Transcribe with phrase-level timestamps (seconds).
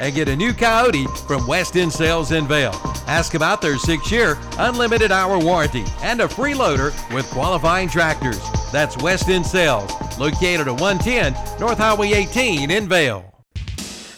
[0.00, 2.70] and get a new Kioti from West End Sales in Vale.
[3.08, 8.40] Ask about their six year unlimited hour warranty and a free loader with qualifying tractors.
[8.70, 13.24] That's West End Sales, located at 110 North Highway 18 in Vale.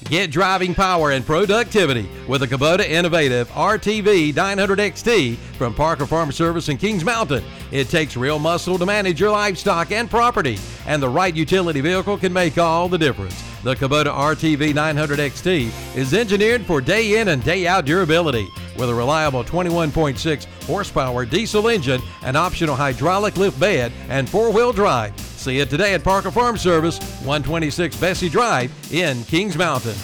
[0.05, 6.31] Get driving power and productivity with a Kubota Innovative RTV 900 XT from Parker Farm
[6.31, 7.45] Service in Kings Mountain.
[7.71, 12.19] It takes real muscle to manage your livestock and property, and the right utility vehicle
[12.19, 13.50] can make all the difference.
[13.63, 18.49] The Kubota RTV 900 XT is engineered for day in and day out durability
[18.79, 24.73] with a reliable 21.6 horsepower diesel engine, an optional hydraulic lift bed, and four wheel
[24.73, 25.19] drive.
[25.21, 29.97] See it today at Parker Farm Service, 126 Bessie Drive in Kings Mountain.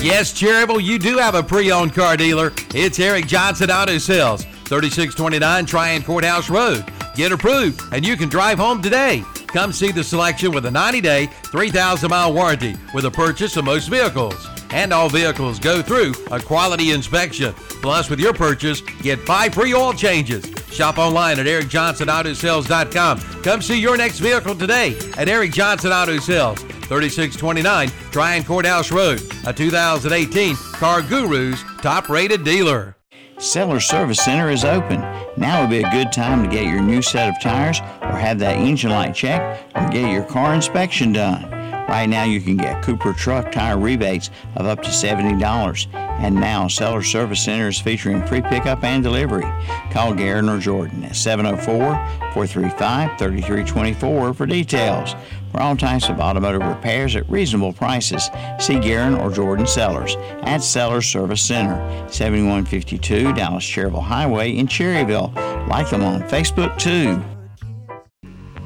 [0.00, 2.52] Yes, Cherryville, you do have a pre-owned car dealer.
[2.74, 6.84] It's Eric Johnson Auto Sales, 3629 Tryon Courthouse Road.
[7.14, 9.24] Get approved and you can drive home today.
[9.48, 14.46] Come see the selection with a 90-day, 3,000-mile warranty with a purchase of most vehicles.
[14.70, 17.54] And all vehicles go through a quality inspection.
[17.54, 20.44] Plus, with your purchase, get five free oil changes.
[20.70, 23.20] Shop online at ericjohnsonautosales.com.
[23.42, 29.22] Come see your next vehicle today at Eric Johnson Auto Sales, 3629 Tryon Courthouse Road,
[29.46, 32.97] a 2018 CarGurus top rated dealer.
[33.38, 35.00] Sellers Service Center is open.
[35.36, 38.40] Now would be a good time to get your new set of tires or have
[38.40, 41.48] that engine light checked or get your car inspection done.
[41.88, 45.86] Right now, you can get Cooper truck tire rebates of up to $70.
[45.94, 49.50] And now, Sellers Service Center is featuring free pickup and delivery.
[49.90, 51.94] Call Garen or Jordan at 704
[52.34, 55.14] 435 3324 for details.
[55.50, 60.62] For all types of automotive repairs at reasonable prices, see Garen or Jordan Sellers at
[60.62, 61.76] Sellers Service Center,
[62.10, 65.34] 7152 Dallas Cherryville Highway in Cherryville.
[65.68, 67.22] Like them on Facebook too.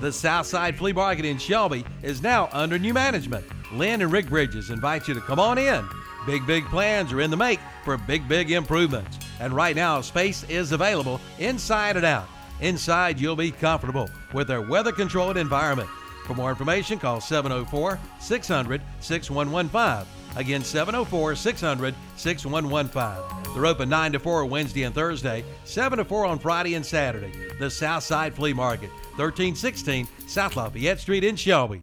[0.01, 3.45] The Southside Flea Market in Shelby is now under new management.
[3.73, 5.89] Lynn and Rick Bridges invite you to come on in.
[6.27, 9.19] Big, big plans are in the make for big, big improvements.
[9.41, 12.29] And right now, space is available inside and out.
[12.61, 15.89] Inside, you'll be comfortable with their weather controlled environment.
[16.25, 20.07] For more information, call 704 600 6115.
[20.37, 23.55] Again, 704 600 6115.
[23.55, 27.33] They're open 9 to 4 Wednesday and Thursday, 7 to 4 on Friday and Saturday.
[27.59, 31.83] The Southside Flea Market, 1316 South Lafayette Street in Shelby.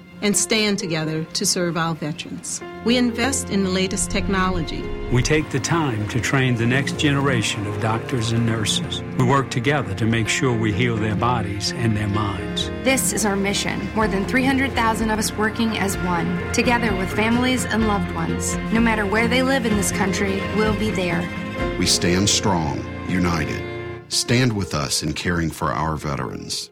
[0.21, 2.61] and stand together to serve our veterans.
[2.83, 4.81] We invest in the latest technology.
[5.11, 9.03] We take the time to train the next generation of doctors and nurses.
[9.19, 12.69] We work together to make sure we heal their bodies and their minds.
[12.83, 13.87] This is our mission.
[13.93, 18.55] More than 300,000 of us working as one, together with families and loved ones.
[18.73, 21.21] No matter where they live in this country, we'll be there.
[21.77, 23.61] We stand strong, united.
[24.07, 26.70] Stand with us in caring for our veterans.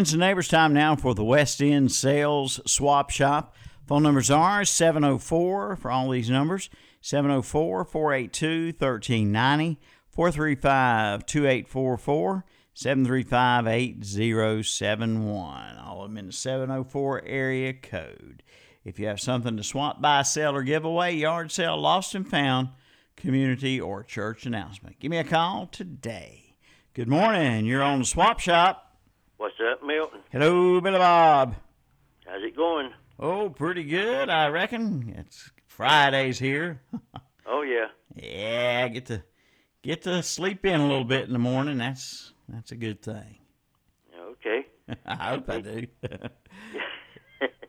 [0.00, 0.48] Friends and neighbors.
[0.48, 3.54] Time now for the West End Sales Swap Shop.
[3.86, 6.70] Phone numbers are 704 for all these numbers
[7.02, 15.76] 704 482 1390, 435 2844, 735 8071.
[15.76, 18.42] All of them in the 704 area code.
[18.82, 22.26] If you have something to swap, buy, sell, or give away, yard sale, lost and
[22.26, 22.70] found,
[23.16, 26.56] community, or church announcement, give me a call today.
[26.94, 27.66] Good morning.
[27.66, 28.89] You're on the Swap Shop.
[29.40, 30.20] What's up, Milton?
[30.30, 31.54] Hello, Billy Bob.
[32.26, 32.90] How's it going?
[33.18, 35.14] Oh, pretty good, I reckon.
[35.16, 36.82] It's Fridays here.
[37.46, 37.86] Oh yeah.
[38.14, 39.24] yeah, get to
[39.82, 41.78] get to sleep in a little bit in the morning.
[41.78, 43.38] That's that's a good thing.
[44.14, 44.66] Okay.
[45.06, 45.86] I hope I do.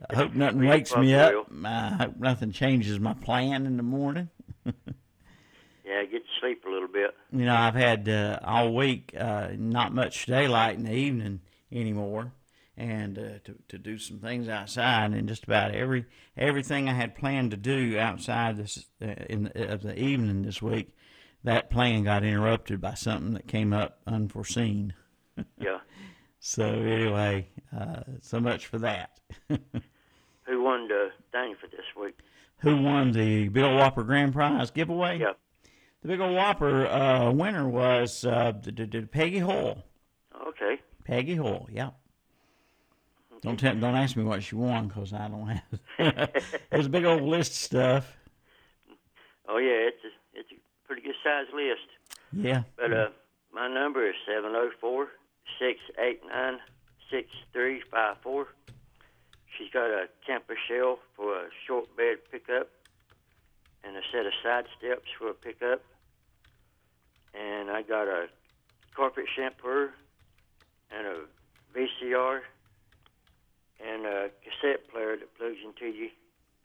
[0.09, 1.47] I hope nothing wakes me up.
[1.63, 4.29] I hope nothing changes my plan in the morning.
[4.65, 7.15] Yeah, get to sleep a little bit.
[7.31, 11.39] You know, I've had uh, all week uh, not much daylight in the evening
[11.71, 12.33] anymore,
[12.77, 16.05] and uh, to to do some things outside, and just about every
[16.37, 20.61] everything I had planned to do outside this uh, in the, of the evening this
[20.61, 20.95] week,
[21.43, 24.93] that plan got interrupted by something that came up unforeseen.
[25.59, 25.77] Yeah.
[26.39, 29.11] So anyway, uh, so much for that.
[29.49, 32.17] Who won the thing for this week?
[32.57, 35.19] Who won the Big Ol' Whopper Grand Prize giveaway?
[35.19, 35.33] Yeah.
[36.01, 38.53] The Big Ol' Whopper uh, winner was uh,
[39.11, 39.83] Peggy Hoyle.
[40.47, 40.81] Okay.
[41.03, 41.95] Peggy Hoyle, yep.
[43.41, 45.79] Don't tell, don't ask me what she won because I don't have.
[46.71, 48.17] it was a big old list of stuff.
[49.49, 51.87] Oh yeah, it's a it's a pretty good size list.
[52.31, 52.63] Yeah.
[52.77, 53.09] But uh,
[53.51, 55.07] my number is seven zero four
[55.59, 56.59] six eight nine
[57.09, 58.47] six three five four.
[59.57, 62.69] She's got a camper shell for a short bed pickup,
[63.83, 65.81] and a set of side steps for a pickup.
[67.33, 68.27] And I got a
[68.95, 69.89] carpet shampoo
[70.95, 72.39] and a VCR
[73.83, 76.09] and a cassette player that plugs into your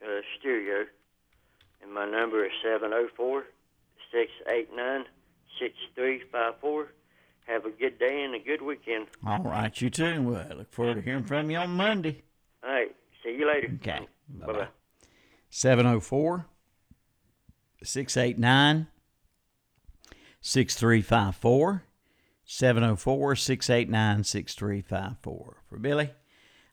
[0.05, 0.87] uh, stereo.
[1.82, 3.44] And my number is seven zero four
[4.12, 5.05] six eight nine
[5.61, 6.88] six three five four.
[7.46, 9.06] Have a good day and a good weekend.
[9.25, 10.20] All right, you too.
[10.23, 12.23] Well, I look forward to hearing from you on Monday.
[12.64, 12.94] All right.
[13.23, 13.70] See you later.
[13.76, 14.06] Okay.
[14.28, 14.69] Bye bye.
[15.50, 16.46] 704
[17.84, 18.88] 689
[20.40, 21.82] 6354.
[22.46, 25.56] 704 689 6354.
[25.69, 26.10] For Billy,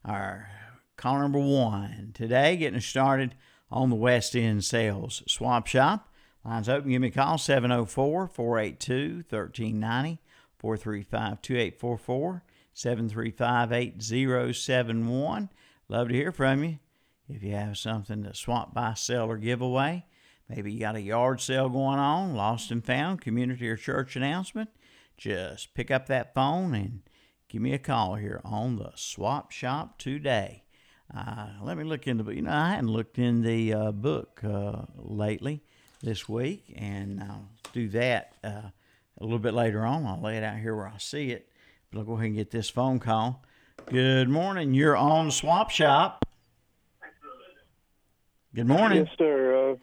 [0.06, 0.50] our
[0.98, 3.34] call number one today, getting started
[3.72, 6.14] on the West End Sales Swap Shop.
[6.46, 6.92] Lines open.
[6.92, 10.20] Give me a call 704 482 1390
[10.60, 12.44] 435 2844
[12.74, 15.50] 735 8071.
[15.90, 16.80] Love to hear from you.
[17.28, 20.06] If you have something to swap, buy, sell, or give away,
[20.48, 24.70] maybe you got a yard sale going on, lost and found, community or church announcement,
[25.18, 27.02] just pick up that phone and
[27.50, 30.64] give me a call here on the Swap Shop today.
[31.16, 33.92] Uh, let me look in the into, you know, I hadn't looked in the uh,
[33.92, 35.62] book uh, lately
[36.02, 38.70] this week, and I'll do that uh,
[39.18, 40.06] a little bit later on.
[40.06, 41.50] I'll lay it out here where I see it.
[41.92, 43.44] But I'll go ahead and get this phone call.
[43.86, 44.74] Good morning.
[44.74, 46.26] You're on Swap Shop.
[48.56, 49.06] Good morning.
[49.06, 49.72] Yes, sir.
[49.72, 49.76] Uh,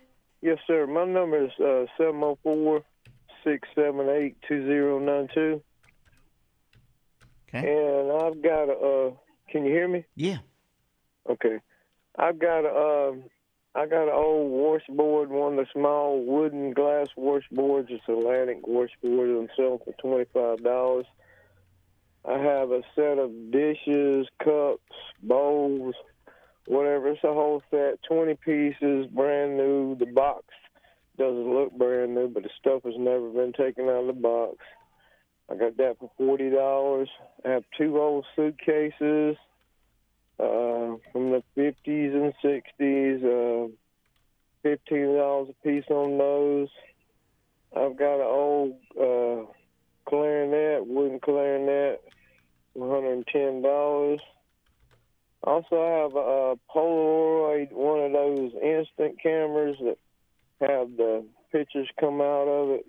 [0.42, 0.86] yes, sir.
[0.86, 2.82] My number is uh, seven zero four
[3.44, 5.62] six seven eight two zero nine two,
[7.48, 7.66] Okay.
[7.66, 8.72] and I've got a.
[9.08, 9.10] Uh,
[9.50, 10.04] can you hear me?
[10.16, 10.38] Yeah.
[11.28, 11.58] Okay.
[12.18, 13.08] I've got a.
[13.10, 13.24] Um,
[13.74, 17.90] I got an old washboard, one of the small wooden glass washboards.
[17.90, 19.30] It's Atlantic washboard.
[19.30, 21.06] I'm selling for twenty five dollars.
[22.28, 24.82] I have a set of dishes, cups,
[25.22, 25.94] bowls,
[26.66, 27.08] whatever.
[27.08, 29.96] It's a whole set, 20 pieces, brand new.
[29.98, 30.44] The box
[31.20, 34.56] doesn't look brand new, but the stuff has never been taken out of the box.
[35.48, 37.08] I got that for forty dollars.
[37.44, 39.36] I have two old suitcases
[40.40, 43.22] uh, from the fifties and sixties.
[43.22, 43.68] Uh,
[44.62, 46.68] Fifteen dollars a piece on those.
[47.74, 49.50] I've got an old uh,
[50.06, 52.02] clarinet, wooden clarinet,
[52.74, 54.20] one hundred and ten dollars.
[55.44, 59.96] Also, I have a, a Polaroid, one of those instant cameras that
[60.60, 62.86] have the pictures come out of it.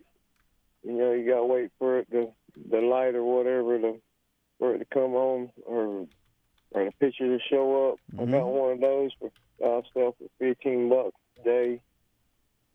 [0.84, 2.32] You know, you gotta wait for it to
[2.70, 4.02] the light or whatever to
[4.60, 6.08] for it to come on or
[6.72, 8.00] or the picture to show up.
[8.14, 8.46] I got mm-hmm.
[8.46, 9.32] one of those for
[9.64, 11.82] uh, I sell for fifteen bucks a day.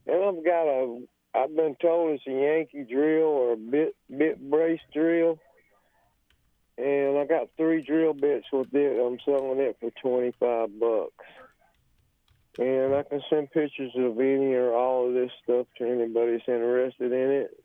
[0.06, 1.02] And I've got a
[1.34, 5.38] I've been told it's a Yankee drill or a bit bit brace drill.
[6.78, 9.00] And I got three drill bits with it.
[9.00, 11.24] I'm selling it for twenty five bucks.
[12.58, 16.48] And I can send pictures of any or all of this stuff to anybody that's
[16.48, 17.60] interested in it.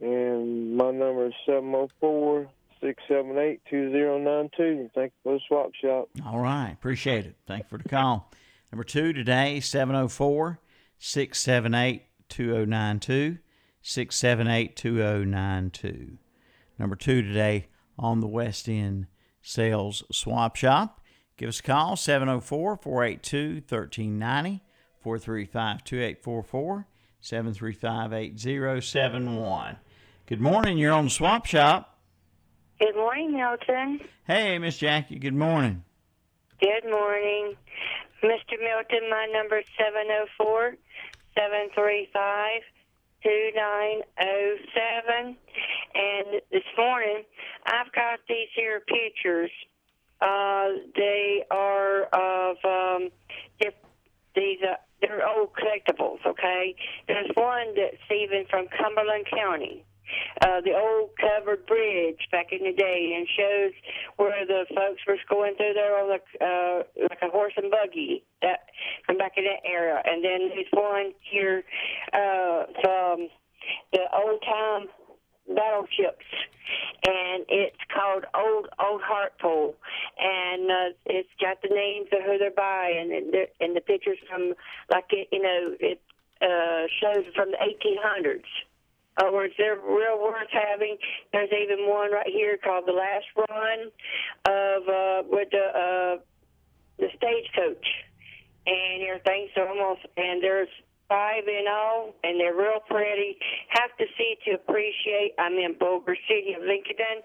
[0.00, 2.48] And my number is 704
[2.80, 4.90] 678 2092.
[4.94, 6.08] Thank you for the swap shop.
[6.24, 6.72] All right.
[6.72, 7.36] Appreciate it.
[7.46, 8.30] Thank you for the call.
[8.72, 10.58] Number two today, 704
[10.98, 13.38] 678 2092.
[13.82, 16.18] 678 2092.
[16.78, 17.68] Number two today
[17.98, 19.06] on the West End
[19.42, 20.99] Sales Swap Shop.
[21.40, 24.62] Give us a call, 704 482 1390,
[25.00, 26.86] 435 2844,
[27.22, 29.76] 735 8071.
[30.26, 30.76] Good morning.
[30.76, 31.98] You're on Swap Shop.
[32.78, 34.00] Good morning, Milton.
[34.26, 35.18] Hey, Miss Jackie.
[35.18, 35.82] Good morning.
[36.60, 37.56] Good morning.
[38.22, 38.60] Mr.
[38.60, 40.76] Milton, my number is 704
[41.36, 42.60] 735
[43.22, 45.36] 2907.
[45.94, 47.24] And this morning,
[47.64, 49.50] I've got these here pictures.
[50.20, 53.10] Uh, they are of um,
[53.60, 53.72] they're,
[54.34, 54.58] these.
[54.62, 56.18] Uh, they're old collectibles.
[56.26, 56.74] Okay,
[57.08, 59.82] there's one that's even from Cumberland County
[60.42, 63.72] uh, the old covered bridge back in the day and shows
[64.16, 68.24] where the folks were going through there on the uh, like a horse and buggy
[68.42, 68.60] that
[69.06, 70.02] from back in that era.
[70.04, 71.64] And then there's one here
[72.12, 73.28] uh, from
[73.92, 74.88] the old time
[75.48, 76.26] battleships,
[77.06, 79.74] and it's called Old Old Hartpole,
[80.18, 83.12] and uh, it's got the names of who they're by, and
[83.60, 84.54] and the pictures from
[84.90, 86.00] like it, you know it
[86.42, 88.42] uh, shows from the 1800s.
[89.16, 90.96] Uh, words, they're real worth having.
[91.32, 93.90] There's even one right here called the last run
[94.46, 96.16] of uh, with the uh,
[96.98, 97.86] the stagecoach
[98.66, 99.48] and everything.
[99.54, 100.68] So almost and there's
[101.10, 103.36] five in all, and they're real pretty.
[103.70, 105.34] Have to see to appreciate.
[105.38, 107.20] I'm in Boulder City of Lincoln,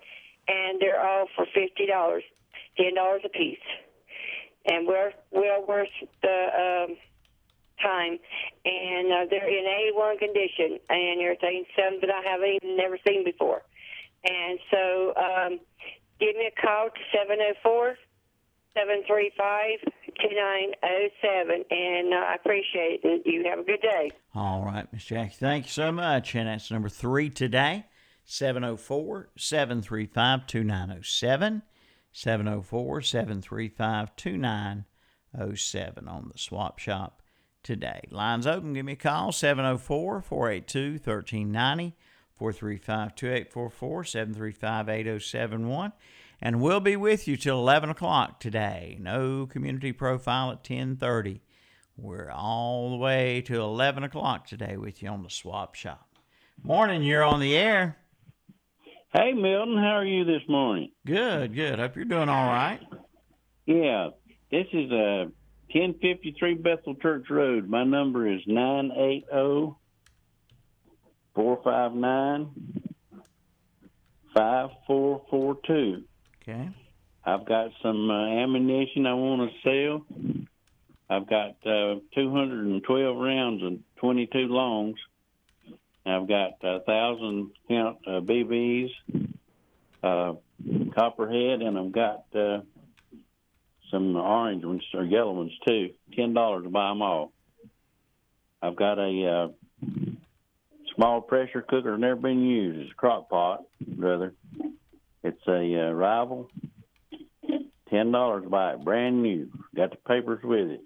[0.49, 2.23] and they're all for fifty dollars,
[2.75, 3.63] ten dollars a piece,
[4.65, 6.87] and we're well worth the.
[6.89, 6.97] Um,
[7.83, 8.17] time,
[8.63, 11.65] and uh, they're in A1 condition and everything.
[11.75, 13.63] Some that I haven't even never seen before.
[14.23, 15.59] And so, um,
[16.19, 17.95] give me a call to seven zero four
[18.75, 19.79] seven three five
[20.21, 23.23] two nine zero seven, and uh, I appreciate it.
[23.25, 24.11] You have a good day.
[24.33, 25.35] All right, Miss Jackie.
[25.39, 26.35] Thank you so much.
[26.35, 27.85] And that's number three today
[28.25, 31.61] 704 735 2907.
[32.11, 37.21] 704 735 2907 on the swap shop
[37.61, 38.01] today.
[38.09, 38.73] Lines open.
[38.73, 41.95] Give me a call 704 482 1390
[42.37, 45.93] 435 2844 735 8071.
[46.41, 48.97] And we'll be with you till 11 o'clock today.
[48.99, 51.41] No community profile at 1030.
[51.97, 56.07] We're all the way to 11 o'clock today with you on the Swap Shop.
[56.61, 57.97] Morning, you're on the air.
[59.13, 60.91] Hey, Milton, how are you this morning?
[61.05, 61.79] Good, good.
[61.79, 62.81] Hope you're doing all right.
[63.65, 64.09] Yeah,
[64.51, 65.31] this is a
[65.71, 67.69] 1053 Bethel Church Road.
[67.69, 69.75] My number is 980
[71.33, 72.49] 459
[74.33, 76.03] 5442.
[76.47, 76.69] Okay.
[77.25, 80.45] I've got some uh, ammunition I want to sell.
[81.09, 84.97] I've got uh, 212 rounds and 22 longs.
[86.05, 88.89] I've got a thousand count uh, BBs,
[90.03, 90.33] uh,
[90.93, 92.59] copperhead, and I've got uh,
[93.89, 95.91] some orange ones or yellow ones too.
[96.15, 97.33] Ten dollars to buy them all.
[98.61, 99.51] I've got a
[99.83, 99.85] uh,
[100.95, 102.81] small pressure cooker, never been used.
[102.81, 104.35] It's a crock pot, brother.
[105.25, 106.51] It's a uh, rival.
[107.89, 109.49] Ten dollars buy it, brand new.
[109.75, 110.81] Got the papers with it.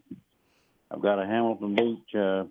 [0.89, 2.43] I've got a Hamilton Beach uh,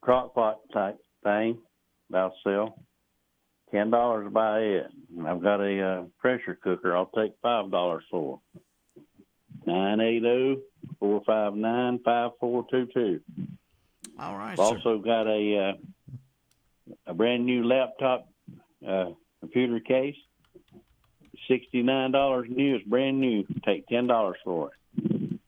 [0.00, 1.58] crock pot type thing
[2.08, 2.78] about to sell.
[3.70, 4.86] Ten dollars buy it.
[5.24, 6.96] I've got a uh, pressure cooker.
[6.96, 8.40] I'll take five dollars for.
[9.64, 10.56] Nine eight zero
[10.98, 13.20] four five nine five four two two.
[14.18, 14.54] All right.
[14.54, 18.28] I've also got a uh, a brand new laptop
[18.84, 20.16] uh, computer case.
[21.48, 22.76] Sixty nine dollars new.
[22.76, 23.44] It's brand new.
[23.64, 25.40] Take ten dollars for it.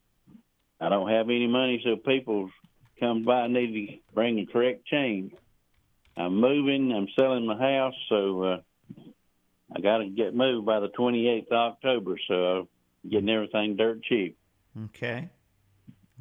[0.81, 2.51] I don't have any money, so people
[2.99, 5.33] come by and need to bring the correct change.
[6.17, 6.93] I'm moving.
[6.93, 8.57] I'm selling my house, so uh,
[9.75, 12.17] I got to get moved by the 28th of October.
[12.27, 12.35] So
[13.05, 14.37] I'm getting everything dirt cheap.
[14.87, 15.29] Okay.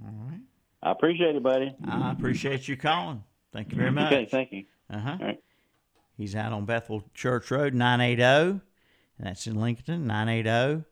[0.05, 0.39] All right.
[0.83, 1.75] I appreciate it, buddy.
[1.87, 3.23] I appreciate you calling.
[3.53, 4.13] Thank you very much.
[4.13, 4.65] Okay, thank you.
[4.89, 5.17] Uh huh.
[5.19, 5.39] All right.
[6.21, 8.61] He's out on Bethel Church Road, 980, and
[9.17, 10.85] that's in Lincoln, 980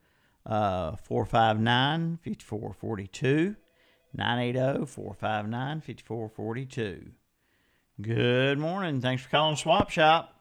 [0.43, 3.55] uh, 459 5442.
[4.15, 7.12] 980 459 5442.
[8.01, 9.01] Good morning.
[9.01, 10.33] Thanks for calling Swap Shop.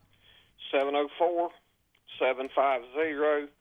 [0.73, 1.51] 704
[2.19, 3.53] 750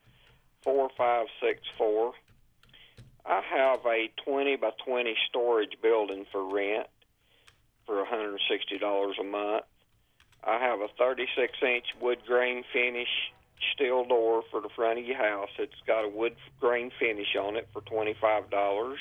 [0.63, 2.13] 4564.
[3.25, 6.88] I have a 20 by 20 storage building for rent
[7.86, 9.65] for $160 a month.
[10.44, 13.10] I have a 36 inch wood grain finish
[13.74, 15.50] steel door for the front of your house.
[15.58, 18.96] It's got a wood grain finish on it for $25.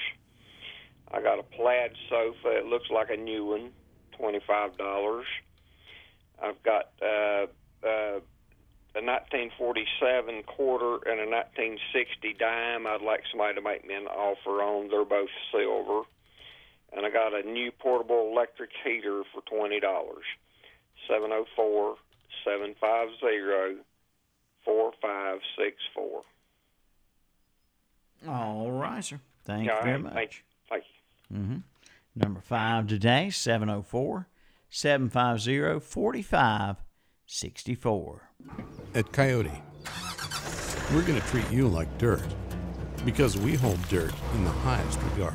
[1.12, 2.56] I got a plaid sofa.
[2.56, 3.70] It looks like a new one,
[4.12, 5.26] twenty five dollars.
[6.42, 7.46] I've got uh,
[7.86, 8.20] uh,
[8.96, 12.86] a 1947 quarter and a 1960 dime.
[12.86, 14.88] I'd like somebody to make me an offer on.
[14.88, 16.02] They're both silver.
[16.92, 20.24] And I got a new portable electric heater for twenty dollars.
[21.08, 21.94] Seven zero four
[22.44, 23.76] seven five zero
[24.64, 26.22] four five six four.
[28.28, 29.20] All right, sir.
[29.44, 30.14] Thank Yeah, you very all right.
[30.14, 30.14] much.
[30.14, 30.38] Thank you.
[30.70, 30.84] Thank
[31.30, 31.36] you.
[31.38, 31.56] Mm-hmm.
[32.16, 34.26] Number five today, 704
[34.70, 38.22] 750 4564.
[38.94, 39.60] At Kioti,
[40.94, 42.24] we're going to treat you like dirt
[43.04, 45.34] because we hold dirt in the highest regard.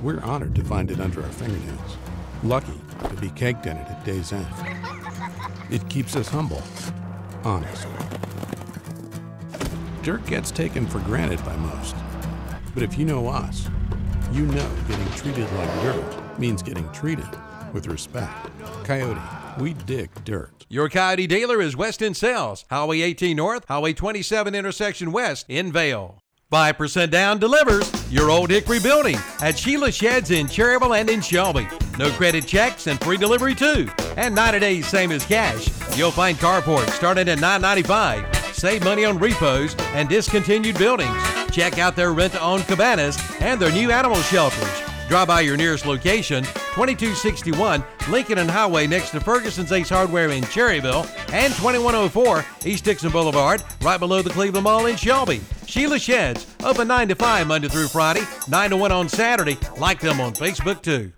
[0.00, 1.96] We're honored to find it under our fingernails,
[2.42, 4.46] lucky to be caked in it at day's end.
[5.70, 6.62] It keeps us humble,
[7.44, 7.86] honest.
[10.02, 11.96] Dirt gets taken for granted by most,
[12.74, 13.68] but if you know us,
[14.32, 17.28] you know getting treated like dirt means getting treated
[17.72, 18.48] with respect.
[18.84, 20.66] Kioti, we dig dirt.
[20.68, 25.72] Your Kioti dealer is West End Sales, Highway 18 North, Highway 27 intersection west in
[25.72, 26.18] Vale.
[26.52, 31.66] 5% down delivers your old Hickory building at Sheila Sheds in Cherryville and in Shelby.
[31.98, 33.88] No credit checks and free delivery too.
[34.16, 35.68] And 90 days same as cash.
[35.96, 38.54] You'll find carports starting at $9.95.
[38.54, 41.16] Save money on repos and discontinued buildings.
[41.50, 44.82] Check out their rent to own cabanas and their new animal shelters.
[45.08, 46.42] Drop by your nearest location,
[46.74, 53.62] 2261 Lincolnton Highway next to Ferguson's Ace Hardware in Cherryville, and 2104 East Dixon Boulevard,
[53.82, 55.40] right below the Cleveland Mall in Shelby.
[55.66, 59.56] Sheila Sheds, open 9 to 5 Monday through Friday, 9 to 1 on Saturday.
[59.78, 61.12] Like them on Facebook too.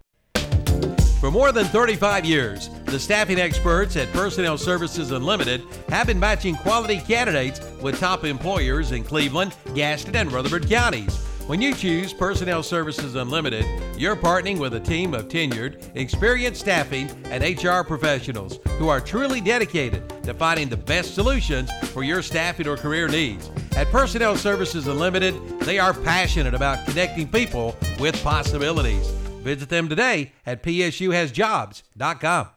[1.21, 6.55] For more than 35 years, the staffing experts at Personnel Services Unlimited have been matching
[6.55, 11.17] quality candidates with top employers in Cleveland, Gaston, and Rutherford counties.
[11.49, 13.65] When you choose Personnel Services Unlimited,
[13.97, 19.41] you're partnering with a team of tenured, experienced staffing and HR professionals who are truly
[19.41, 23.51] dedicated to finding the best solutions for your staffing or career needs.
[23.77, 29.18] At Personnel Services Unlimited, they are passionate about connecting people with possibilities.
[29.49, 32.49] Visit them today at psuhasjobs.com.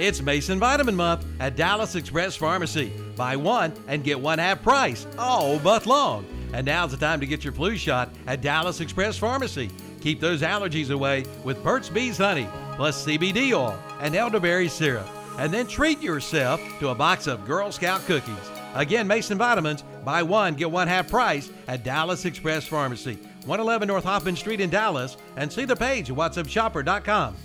[0.00, 2.92] It's Mason Vitamin Month at Dallas Express Pharmacy.
[3.14, 6.26] Buy one and get one half price all month long.
[6.52, 9.70] And now's the time to get your flu shot at Dallas Express Pharmacy.
[10.00, 15.06] Keep those allergies away with Burt's Bees Honey, plus CBD oil and elderberry syrup.
[15.38, 18.34] And then treat yourself to a box of Girl Scout cookies.
[18.74, 24.04] Again, Mason Vitamins, buy one, get one half price at Dallas Express Pharmacy, 111 North
[24.04, 27.36] Hoffman Street in Dallas, and see the page at whatsupshopper.com.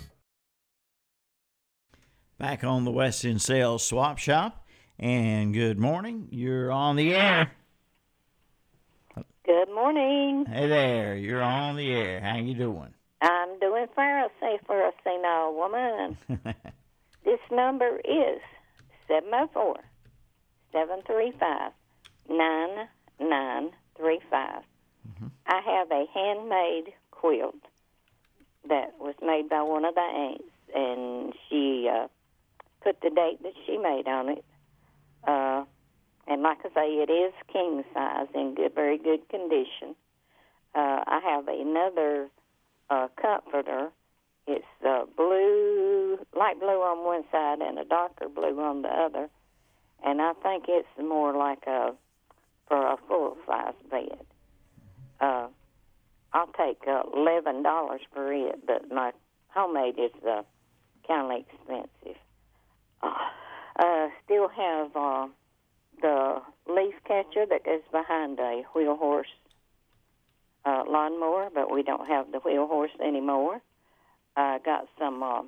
[2.37, 4.65] Back on the West End Sales Swap Shop.
[4.97, 6.27] And good morning.
[6.31, 7.51] You're on the air.
[9.45, 10.45] Good morning.
[10.47, 11.15] Hey there.
[11.15, 12.19] You're on the air.
[12.19, 12.93] How you doing?
[13.21, 16.17] I'm doing Pharisee for a senile woman.
[17.25, 18.39] this number is
[19.07, 19.75] 704
[20.71, 21.71] 735
[22.29, 24.63] 9935.
[25.47, 27.55] I have a handmade quilt
[28.67, 32.07] that was made by one of the aunts, and she uh,
[32.83, 34.45] put the date that she made on it.
[35.27, 35.65] Uh,
[36.27, 39.95] and like I say, it is king size in good, very good condition.
[40.73, 42.29] Uh, I have another
[42.89, 43.89] uh, comforter.
[44.47, 49.29] It's uh, blue, light blue on one side, and a darker blue on the other.
[50.03, 51.93] And I think it's more like a
[52.67, 54.25] for a full size bed.
[55.21, 55.47] Uh,
[56.33, 59.11] I'll take uh, eleven dollars for it, but my
[59.49, 60.41] homemade is uh,
[61.07, 62.21] kind of expensive.
[63.03, 63.13] Uh,
[63.79, 65.27] uh, still have uh,
[66.01, 69.27] the leaf catcher that goes behind a wheel horse
[70.65, 73.61] uh, lawnmower, but we don't have the wheel horse anymore.
[74.35, 75.41] I got some uh,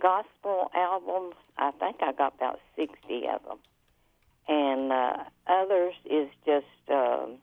[0.00, 1.34] gospel albums.
[1.56, 2.94] I think I got about 60
[3.34, 3.58] of them.
[4.48, 7.38] And uh, others is just um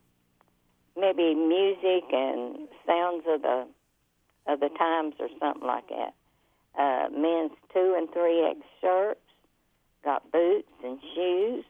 [0.98, 3.68] maybe music and sounds of the
[4.48, 6.14] of the times or something like that.
[6.78, 9.20] Uh, men's two and three X shirts,
[10.04, 11.66] got boots and shoes,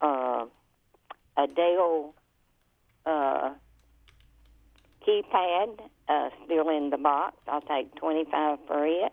[0.00, 0.46] uh,
[1.36, 2.14] a Dale
[3.04, 3.50] uh,
[5.06, 7.36] keypad uh, still in the box.
[7.48, 9.12] I'll take twenty five for it.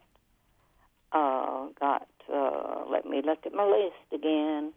[1.11, 2.07] Uh, got.
[2.31, 4.71] Uh, let me look at my list again.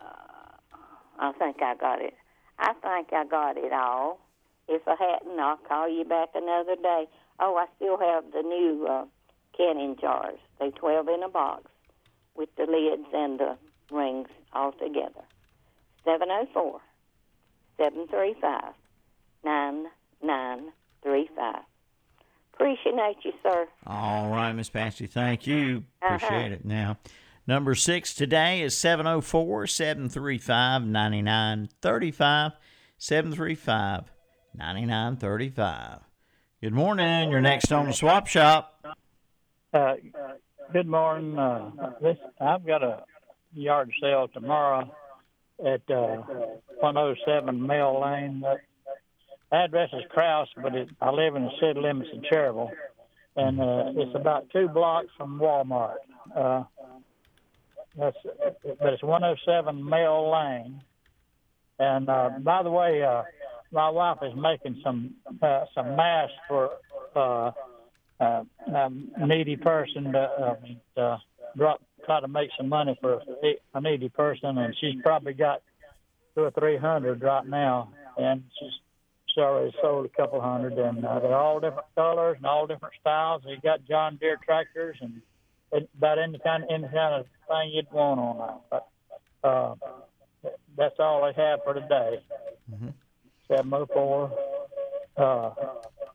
[0.00, 0.76] Uh,
[1.18, 2.14] I think I got it.
[2.58, 4.20] I think I got it all.
[4.68, 7.06] If I hadn't, I'll call you back another day.
[7.40, 9.04] Oh, I still have the new uh,
[9.56, 10.38] canning jars.
[10.60, 11.64] They twelve in a box
[12.34, 13.56] with the lids and the
[13.90, 15.22] rings all together.
[16.04, 16.80] Seven zero four
[17.76, 18.72] seven three five
[19.44, 19.86] nine
[20.22, 21.62] nine three five.
[22.54, 23.68] Appreciate you, sir.
[23.86, 25.06] All right, Miss Patsy.
[25.06, 25.84] Thank you.
[26.02, 26.16] Uh-huh.
[26.16, 26.64] Appreciate it.
[26.64, 26.98] Now,
[27.48, 32.52] Number six today is 704 735 9935.
[32.98, 34.12] 735
[34.54, 36.00] 9935.
[36.60, 37.30] Good morning.
[37.30, 38.84] You're next on the swap shop.
[39.72, 39.94] Uh,
[40.74, 41.38] good morning.
[41.38, 41.70] Uh,
[42.02, 43.04] this, I've got a
[43.54, 44.94] yard sale tomorrow
[45.58, 46.16] at uh,
[46.80, 48.42] 107 Mill Lane.
[48.42, 48.56] The
[49.56, 52.72] address is Crouse, but it, I live in the city limits of Cherryville,
[53.36, 55.96] and uh, it's about two blocks from Walmart.
[56.36, 56.64] Uh,
[57.96, 58.16] that's,
[58.80, 60.82] but it's 107 Mill Lane.
[61.78, 63.22] And uh, by the way, uh,
[63.70, 66.70] my wife is making some uh, some masks for
[67.14, 67.52] uh,
[68.20, 70.56] uh, a needy person to
[70.96, 71.18] uh,
[71.56, 73.22] drop, try to make some money for
[73.74, 75.62] a needy person, and she's probably got
[76.34, 78.72] two or three hundred right now, and she's
[79.34, 82.94] she already sold a couple hundred, and uh, they're all different colors and all different
[83.00, 83.42] styles.
[83.44, 85.20] They got John Deere tractors and
[85.72, 88.56] about any kind of any kind of thing you'd want on them.
[88.70, 89.74] But uh,
[90.76, 92.20] that's all I have for today.
[92.72, 92.88] Mm-hmm.
[93.48, 94.32] Seven oh four.
[95.16, 95.50] Uh,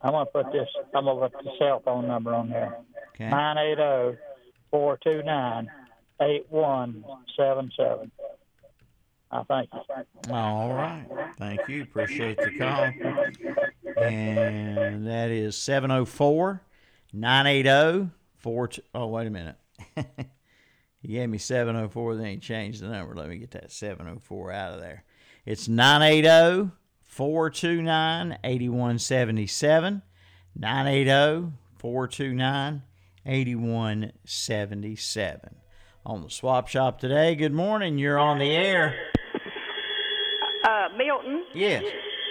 [0.01, 0.67] I'm gonna put this.
[0.93, 2.77] I'm gonna put the cell phone number on there.
[3.15, 3.29] Okay.
[3.29, 4.17] Nine eight zero
[4.71, 5.69] four two nine
[6.21, 7.03] eight one
[7.37, 8.11] seven seven.
[9.31, 10.31] I thank you.
[10.31, 11.07] All right.
[11.39, 11.81] Thank you.
[11.81, 12.91] Appreciate the call.
[13.97, 16.61] And that is 704
[17.11, 18.11] 980
[18.45, 19.55] Oh, wait a minute.
[21.01, 23.15] he gave me 704, then he changed the number.
[23.15, 25.03] Let me get that 704 out of there.
[25.45, 26.71] It's 980
[27.03, 30.01] 429 8177.
[30.55, 32.81] 980 429
[33.25, 35.55] 8177.
[36.05, 37.33] On the swap shop today.
[37.35, 37.97] Good morning.
[37.97, 38.93] You're on the air.
[40.63, 41.45] Uh, Milton.
[41.53, 41.83] Yes.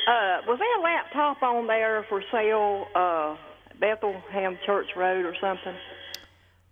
[0.09, 3.37] Uh, was there a laptop on there for sale, uh,
[3.79, 5.75] Bethlehem Church Road or something?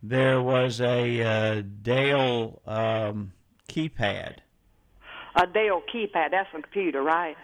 [0.02, 3.32] There was a uh, Dell um,
[3.68, 4.36] keypad.
[5.36, 6.30] A Dale keypad.
[6.30, 7.36] That's a computer, right?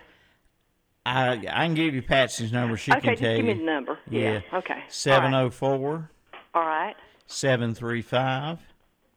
[1.05, 2.77] I I can give you Patsy's number.
[2.77, 3.55] She okay, can tell give you.
[3.55, 3.99] me the number.
[4.11, 4.41] Yeah.
[4.53, 4.83] Okay.
[4.89, 6.11] Seven zero four
[6.55, 6.97] All right.
[7.27, 8.59] seven three five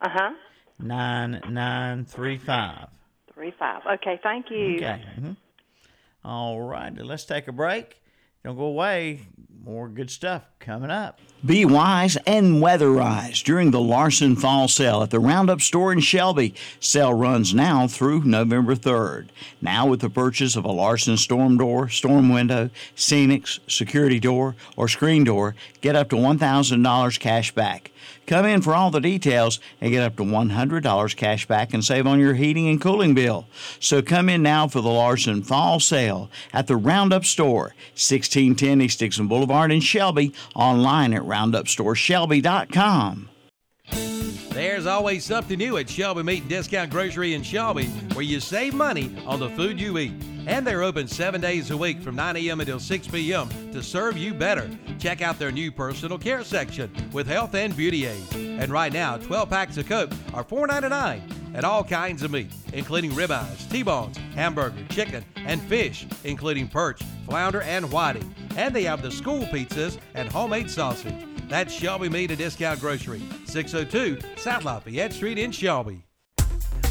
[0.00, 0.30] Uh huh.
[0.78, 2.88] nine nine three five.
[3.34, 3.82] Three five.
[3.94, 4.20] Okay.
[4.22, 4.76] Thank you.
[4.76, 5.02] Okay.
[5.18, 5.36] mhm.
[6.24, 6.94] All right.
[6.96, 8.00] Let's take a break.
[8.42, 9.26] Don't go away.
[9.62, 11.20] More good stuff coming up.
[11.44, 16.54] Be wise and weatherize during the Larson Fall Sale at the Roundup Store in Shelby.
[16.80, 19.28] Sale runs now through November 3rd.
[19.60, 24.88] Now, with the purchase of a Larson storm door, storm window, Scenics, security door, or
[24.88, 27.90] screen door, get up to $1,000 cash back.
[28.26, 32.06] Come in for all the details and get up to $100 cash back and save
[32.06, 33.46] on your heating and cooling bill.
[33.78, 38.98] So come in now for the Larson Fall Sale at the Roundup Store, 1610 East
[38.98, 43.29] Dixon Boulevard in Shelby, online at roundupstoreshelby.com.
[43.92, 48.74] There's always something new at Shelby Meat and Discount Grocery in Shelby where you save
[48.74, 50.12] money on the food you eat.
[50.46, 52.60] And they're open seven days a week from 9 a.m.
[52.60, 53.48] until 6 p.m.
[53.72, 54.68] to serve you better.
[54.98, 58.34] Check out their new personal care section with health and beauty aids.
[58.34, 63.12] And right now, 12 packs of Coke are $4.99 and all kinds of meat, including
[63.12, 68.34] ribeyes, T-bones, hamburger, chicken, and fish, including perch, flounder, and whiting.
[68.56, 71.29] And they have the school pizzas and homemade sausage.
[71.50, 76.04] That's Shelby Meat and Discount Grocery, 602 South Lafayette Street in Shelby.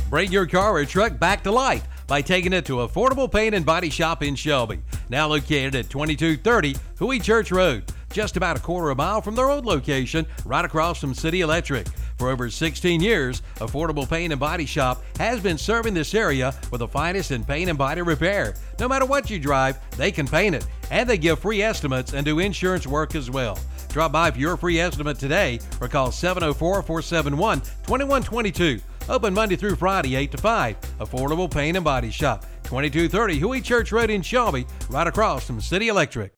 [0.10, 3.66] Bring your car or truck back to life by taking it to Affordable Paint and
[3.66, 4.82] Body Shop in Shelby.
[5.08, 9.36] Now located at 2230 Huey Church Road, just about a quarter of a mile from
[9.36, 11.88] their old location, right across from City Electric.
[12.18, 16.80] For over 16 years, Affordable Paint and Body Shop has been serving this area with
[16.80, 18.56] the finest in paint and body repair.
[18.78, 22.26] No matter what you drive, they can paint it, and they give free estimates and
[22.26, 23.58] do insurance work as well.
[23.90, 28.80] Drop by for your free estimate today or call 704 471 2122.
[29.10, 30.80] Open Monday through Friday, 8 to 5.
[31.00, 35.88] Affordable Paint and Body Shop, 2230 Huey Church Road in Shelby, right across from City
[35.88, 36.32] Electric.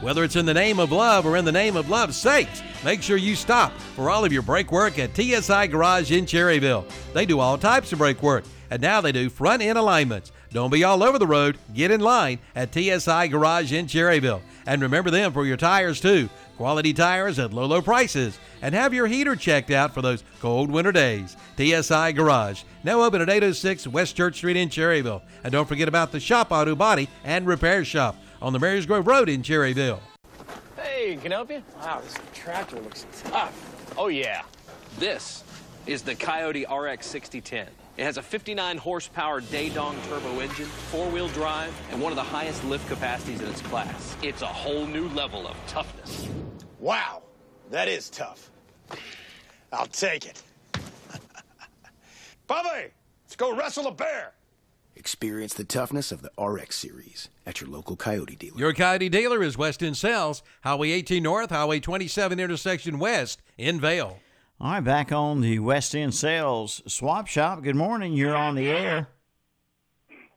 [0.00, 3.02] Whether it's in the name of love or in the name of love's sakes, make
[3.02, 6.90] sure you stop for all of your brake work at TSI Garage in Cherryville.
[7.12, 10.32] They do all types of brake work, and now they do front end alignments.
[10.52, 11.58] Don't be all over the road.
[11.74, 14.42] Get in line at TSI Garage in Cherryville.
[14.66, 16.28] And remember them for your tires too.
[16.56, 18.38] Quality tires at low, low prices.
[18.60, 21.36] And have your heater checked out for those cold winter days.
[21.56, 25.22] TSI Garage, now open at 806 West Church Street in Cherryville.
[25.44, 29.06] And don't forget about the Shop Auto Body and Repair Shop on the Marys Grove
[29.06, 30.00] Road in Cherryville.
[30.76, 31.62] Hey, can I help you?
[31.78, 33.94] Wow, this tractor looks tough.
[33.96, 34.42] Oh, yeah.
[34.98, 35.44] This
[35.86, 37.68] is the Kioti RX 6010.
[37.96, 42.64] It has a 59 horsepower Daedong turbo engine, four-wheel drive, and one of the highest
[42.64, 44.16] lift capacities in its class.
[44.22, 46.28] It's a whole new level of toughness.
[46.78, 47.22] Wow.
[47.70, 48.50] That is tough.
[49.72, 50.42] I'll take it.
[52.48, 52.90] Bubby,
[53.24, 54.32] let's go wrestle a bear.
[54.96, 58.58] Experience the toughness of the RX series at your local Kioti dealer.
[58.58, 63.80] Your Kioti dealer is West End Sales, Highway 18 North, Highway 27 intersection west in
[63.80, 64.18] Vale.
[64.62, 67.62] All right, back on the West End Sales Swap Shop.
[67.62, 68.12] Good morning.
[68.12, 69.08] You're on the air.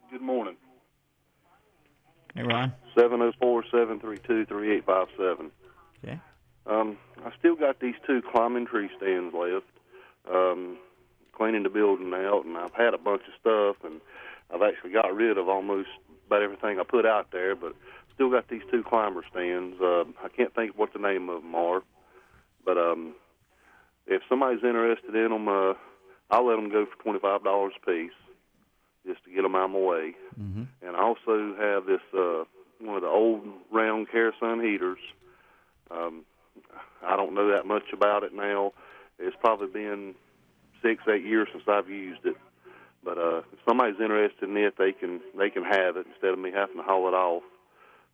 [0.09, 0.55] Good morning.
[2.33, 2.71] Hey, Ron.
[2.95, 5.51] 704 732 3857.
[6.01, 6.21] Okay.
[6.65, 9.65] Um, I still got these two climbing tree stands left.
[10.31, 10.77] Um,
[11.33, 13.99] cleaning the building out, and I've had a bunch of stuff, and
[14.53, 15.89] I've actually got rid of almost
[16.27, 17.75] about everything I put out there, but
[18.15, 19.81] still got these two climber stands.
[19.81, 21.83] Uh, I can't think what the name of them are,
[22.63, 23.15] but um,
[24.07, 25.73] if somebody's interested in them, uh,
[26.29, 28.11] I'll let them go for twenty five dollars a piece,
[29.05, 30.15] just to get them out of my way.
[30.39, 30.63] Mm-hmm.
[30.81, 32.43] And I also have this uh,
[32.79, 34.99] one of the old round Kerosene heaters.
[35.91, 36.23] Um,
[37.05, 38.73] I don't know that much about it now.
[39.19, 40.15] It's probably been
[40.81, 42.35] six, eight years since I've used it.
[43.03, 46.39] But uh, if somebody's interested in it, they can they can have it instead of
[46.39, 47.43] me having to haul it off.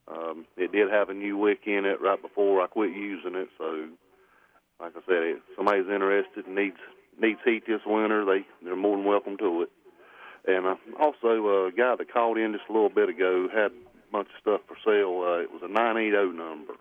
[0.08, 3.50] Um, it did have a new wick in it right before I quit using it,
[3.60, 3.86] so
[4.80, 6.78] like I said, if somebody's interested and needs
[7.22, 9.70] needs heat this winter, they they're more than welcome to it.
[10.48, 13.72] And uh, also, uh, a guy that called in just a little bit ago had
[13.72, 15.22] a bunch of stuff for sale.
[15.22, 16.74] Uh, it was a 980 number.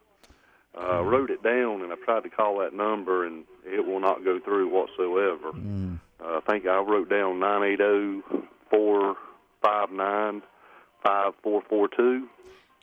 [0.77, 4.01] Uh, I wrote it down and I tried to call that number and it will
[4.01, 5.53] not go through whatsoever.
[5.53, 5.99] Mm.
[6.21, 8.23] Uh, I think I wrote down nine eight zero
[8.71, 9.17] four
[9.63, 10.43] five nine
[11.03, 12.29] five four four two.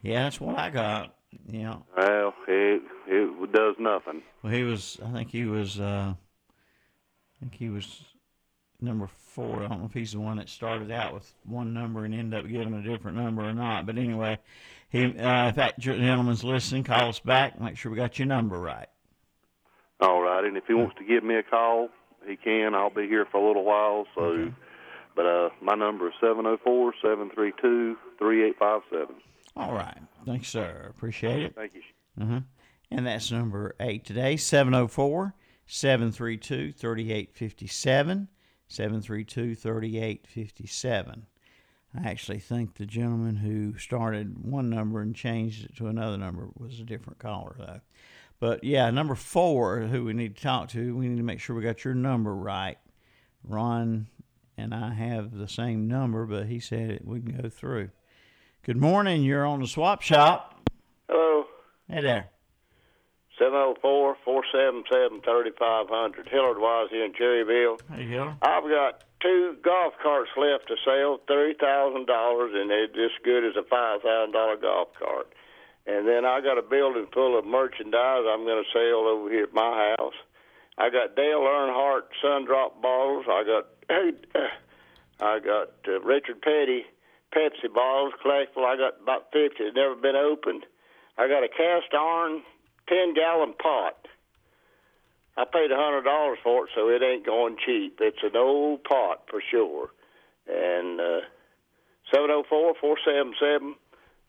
[0.01, 1.15] Yeah, that's what I got.
[1.47, 4.21] Know, Well, it it does nothing.
[4.43, 4.99] well, he was.
[5.05, 5.79] I think he was.
[5.79, 8.01] Uh, I think he was
[8.81, 9.63] number four.
[9.63, 12.39] I don't know if he's the one that started out with one number and ended
[12.39, 13.85] up giving a different number or not.
[13.85, 14.39] But anyway,
[14.89, 15.05] he.
[15.05, 17.59] Uh, if that gentleman's listening, call us back.
[17.59, 18.87] Make sure we got your number right.
[20.01, 21.87] All right, and if he wants to give me a call,
[22.27, 22.75] he can.
[22.75, 24.05] I'll be here for a little while.
[24.13, 24.51] So,
[25.15, 29.15] but uh, my number is seven zero four seven three two three eight five seven.
[29.55, 29.97] All right.
[30.25, 30.87] Thanks, sir.
[30.89, 31.55] Appreciate it.
[31.55, 31.81] Thank you.
[32.21, 32.41] Uh-huh.
[32.91, 35.33] And that's number eight today, 704
[35.65, 38.27] 732 3857.
[38.67, 41.25] 732 3857.
[41.97, 46.49] I actually think the gentleman who started one number and changed it to another number
[46.57, 47.81] was a different caller, though.
[48.39, 51.55] But yeah, number four, who we need to talk to, we need to make sure
[51.55, 52.77] we got your number right.
[53.43, 54.07] Ron
[54.57, 57.91] and I have the same number, but he said it, we can go through.
[58.65, 59.21] Good morning.
[59.21, 60.57] You're on the swap shop.
[61.07, 61.45] Hello.
[61.87, 62.29] Hey there.
[63.37, 66.27] Seven zero four four seven seven thirty five hundred.
[66.27, 67.77] Hillard Wise here in Cherryville.
[67.91, 68.33] There you go.
[68.41, 73.61] I've got two golf carts left to sell, $3,000, and they're just good as a
[73.69, 75.31] five thousand dollar golf cart.
[75.85, 79.43] And then I got a building full of merchandise I'm going to sell over here
[79.43, 80.17] at my house.
[80.79, 83.25] I got Dale Earnhardt sun drop bottles.
[83.29, 83.67] I got
[85.21, 86.85] I got uh, Richard Petty
[87.33, 88.65] Pepsi bottles collectible.
[88.65, 90.65] I got about fifty that never been opened.
[91.17, 92.41] I got a cast iron
[92.87, 94.07] ten gallon pot.
[95.37, 97.97] I paid a hundred dollars for it, so it ain't going cheap.
[97.99, 99.89] It's an old pot for sure.
[100.47, 101.21] And uh
[102.13, 103.75] seven oh four four seven seven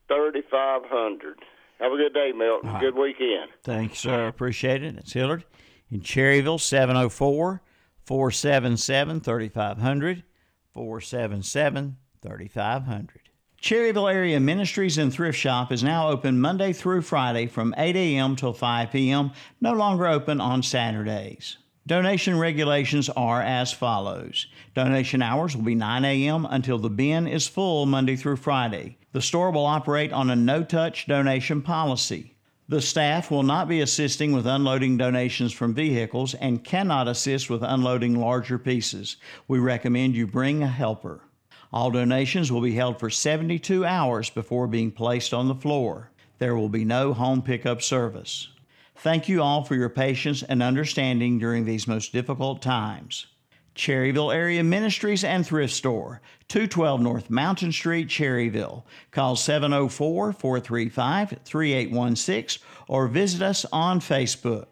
[0.09, 1.39] thirty five hundred.
[1.81, 2.71] Have a good day, Milton.
[2.71, 2.81] Right.
[2.81, 3.51] Good weekend.
[3.63, 4.27] Thanks, sir.
[4.29, 4.97] Appreciate it.
[4.97, 5.45] It's Hillard
[5.91, 7.61] in Cherryville, 704
[8.05, 10.23] 477 3500.
[10.73, 13.21] 477 3500.
[13.63, 18.37] Cherryville Area Ministries and Thrift Shop is now open Monday through Friday from 8 a.m.
[18.37, 21.57] till 5 p.m., no longer open on Saturdays.
[21.87, 24.49] Donation regulations are as follows.
[24.75, 26.47] Donation hours will be 9 a.m.
[26.51, 28.99] until the bin is full Monday through Friday.
[29.13, 32.37] The store will operate on a no touch donation policy.
[32.69, 37.63] The staff will not be assisting with unloading donations from vehicles and cannot assist with
[37.63, 39.17] unloading larger pieces.
[39.47, 41.23] We recommend you bring a helper.
[41.73, 46.11] All donations will be held for 72 hours before being placed on the floor.
[46.39, 48.49] There will be no home pickup service.
[48.97, 53.27] Thank you all for your patience and understanding during these most difficult times.
[53.75, 58.85] Cherryville Area Ministries and Thrift Store, 212 North Mountain Street, Cherryville.
[59.11, 64.67] Call 704 435 3816 or visit us on Facebook.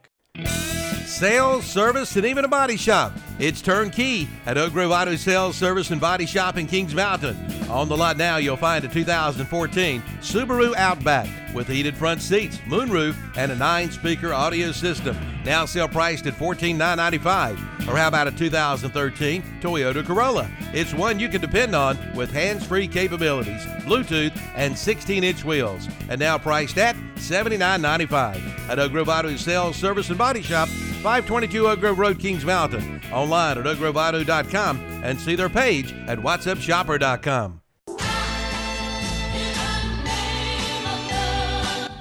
[1.06, 3.12] Sales, service, and even a body shop.
[3.38, 7.36] It's turnkey at Oak Grove Auto Sales, Service, and Body Shop in Kings Mountain.
[7.68, 13.16] On the lot now, you'll find a 2014 Subaru Outback with heated front seats, moonroof,
[13.36, 15.16] and a nine speaker audio system.
[15.44, 17.88] Now sale priced at 14,995.
[17.88, 20.50] Or how about a 2013 Toyota Corolla?
[20.72, 26.38] It's one you can depend on with hands-free capabilities, Bluetooth, and 16-inch wheels, and now
[26.38, 28.68] priced at $79.95.
[28.68, 33.02] At Oak Grove Auto Sales Service and Body Shop, 522 Oak Grove Road, Kings Mountain.
[33.12, 37.60] Online at oakgroveauto.com and see their page at whatsupshopper.com.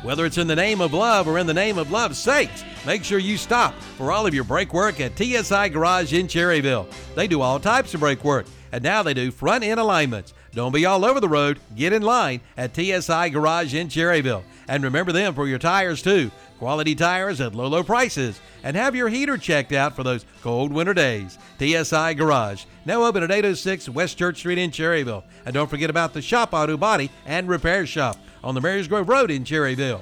[0.04, 3.04] Whether it's in the name of love or in the name of love's sakes, make
[3.04, 6.88] sure you stop for all of your brake work at TSI Garage in Cherryville.
[7.16, 10.34] They do all types of brake work, and now they do front end alignments.
[10.54, 11.60] Don't be all over the road.
[11.76, 14.44] Get in line at TSI Garage in Cherryville.
[14.68, 16.30] And remember them for your tires too.
[16.60, 18.40] Quality tires at low, low prices.
[18.64, 21.38] And have your heater checked out for those cold winter days.
[21.58, 25.24] TSI Garage, now open at 806 West Church Street in Cherryville.
[25.46, 29.10] And don't forget about the Shop Auto Body and Repair Shop on the Marys Grove
[29.10, 30.02] Road in Cherryville.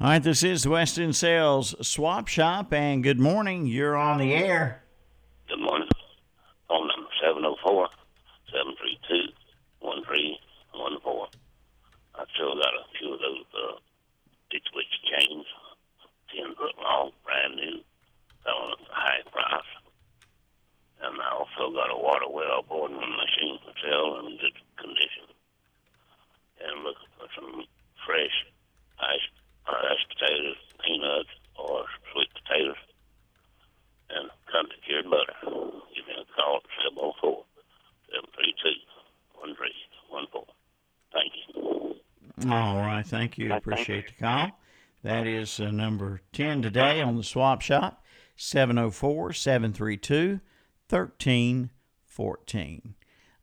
[0.00, 3.66] All right, this is the West End Sales Swap Shop, and good morning.
[3.66, 4.80] You're on the air.
[5.46, 5.92] Good morning.
[6.72, 7.84] Phone number 704
[8.48, 9.28] 732
[9.84, 11.36] 1314.
[12.16, 13.76] I still got a few of those uh,
[14.72, 15.44] witch chains,
[16.32, 17.84] 10 foot long, brand new,
[18.40, 19.72] selling at a high price.
[21.04, 25.28] And I also got a water well boarding machine for sale in good condition.
[26.64, 27.68] And looking for some
[28.08, 28.48] fresh
[28.96, 29.39] iced,
[29.70, 32.76] uh, iced potatoes, peanuts, or sweet potatoes,
[34.10, 35.34] and country cured butter.
[35.94, 37.44] Give me a call at 704
[38.10, 38.74] 732
[39.38, 40.50] 1314.
[41.12, 41.94] Thank you.
[42.50, 43.52] All right, thank you.
[43.52, 44.50] Appreciate the call.
[45.02, 48.04] That is uh, number 10 today on the Swap Shop,
[48.36, 50.40] 704 732
[50.88, 52.94] 1314.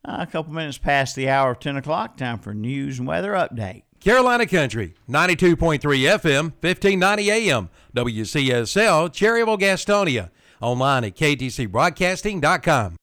[0.05, 3.31] Uh, a couple minutes past the hour of 10 o'clock, time for news and weather
[3.31, 3.83] update.
[3.99, 10.29] Carolina Country, 92.3 FM, 1590 AM, WCSL, Cherryville, Gastonia.
[10.61, 12.95] Online at ktcbroadcasting.com.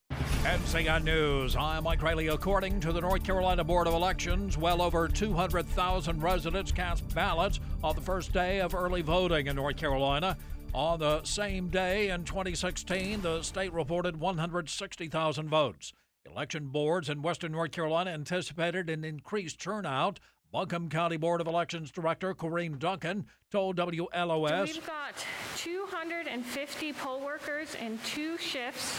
[0.44, 1.56] NCN News.
[1.56, 2.28] I'm Mike Riley.
[2.28, 7.94] According to the North Carolina Board of Elections, well over 200,000 residents cast ballots on
[7.94, 10.36] the first day of early voting in North Carolina.
[10.74, 15.92] On the same day in 2016, the state reported 160,000 votes.
[16.26, 20.18] Election boards in western North Carolina anticipated an increased turnout.
[20.54, 24.66] Buncombe County Board of Elections Director Corrine Duncan told WLOS.
[24.66, 28.96] We've got 250 poll workers in two shifts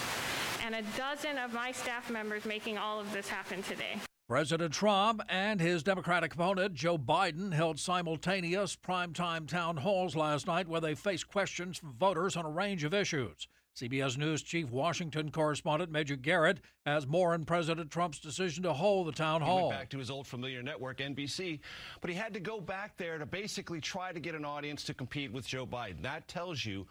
[0.66, 3.96] and a dozen of my staff members making all of this happen today.
[4.28, 10.68] President Trump and his Democratic opponent, Joe Biden, held simultaneous primetime town halls last night
[10.68, 13.48] where they faced questions from voters on a range of issues.
[13.76, 19.08] CBS News Chief Washington correspondent Major Garrett has more on President Trump's decision to hold
[19.08, 19.68] the town He hall.
[19.68, 21.60] went back to his old familiar network, NBC,
[22.00, 24.94] but he had to go back there to basically try to get an audience to
[24.94, 26.02] compete with Joe Biden.
[26.04, 26.88] That tells you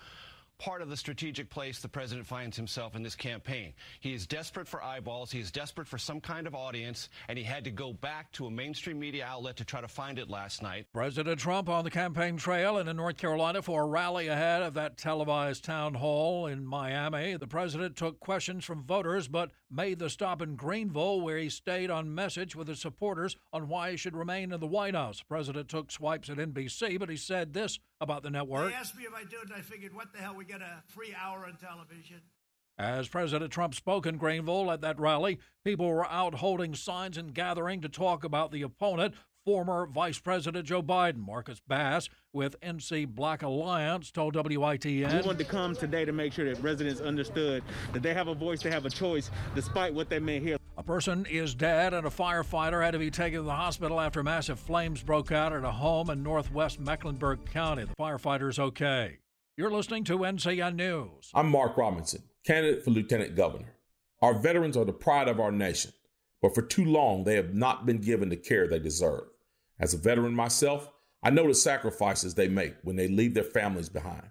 [0.65, 3.75] part of the strategic place the president finds himself in this campaign.
[4.01, 5.31] He is desperate for eyeballs.
[5.31, 8.47] He is desperate for some kind of audience, and he had to go back to
[8.47, 10.87] a mainstream media outlet to try to find it last night.
[10.95, 14.73] President Trump on the campaign trail and in North Carolina for a rally ahead of
[14.73, 17.37] that televised town hall in Miami.
[17.37, 21.91] The president took questions from voters but made the stop in Greenville where he stayed
[21.91, 25.19] on message with his supporters on why he should remain in the White House.
[25.19, 28.71] The president took swipes at NBC, but he said this about the network.
[28.71, 30.61] They asked me if I do it, and I figured, what the hell, we get
[30.61, 32.21] a free hour on television.
[32.77, 37.33] As President Trump spoke in Greenville at that rally, people were out holding signs and
[37.33, 41.19] gathering to talk about the opponent, former Vice President Joe Biden.
[41.19, 45.13] Marcus Bass with NC Black Alliance told WITN.
[45.13, 48.35] We wanted to come today to make sure that residents understood that they have a
[48.35, 50.57] voice, they have a choice, despite what they may hear.
[50.77, 54.23] A person is dead and a firefighter had to be taken to the hospital after
[54.23, 57.85] massive flames broke out at a home in northwest Mecklenburg County.
[57.85, 59.19] The firefighter's okay.
[59.57, 61.31] You're listening to NCN News.
[61.33, 63.77] I'm Mark Robinson, candidate for lieutenant governor.
[64.21, 65.93] Our veterans are the pride of our nation,
[66.43, 69.29] but for too long they have not been given the care they deserve.
[69.79, 70.91] As a veteran myself,
[71.23, 74.31] I know the sacrifices they make when they leave their families behind.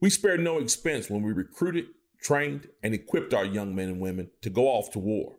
[0.00, 1.86] We spared no expense when we recruited,
[2.20, 5.36] trained, and equipped our young men and women to go off to war.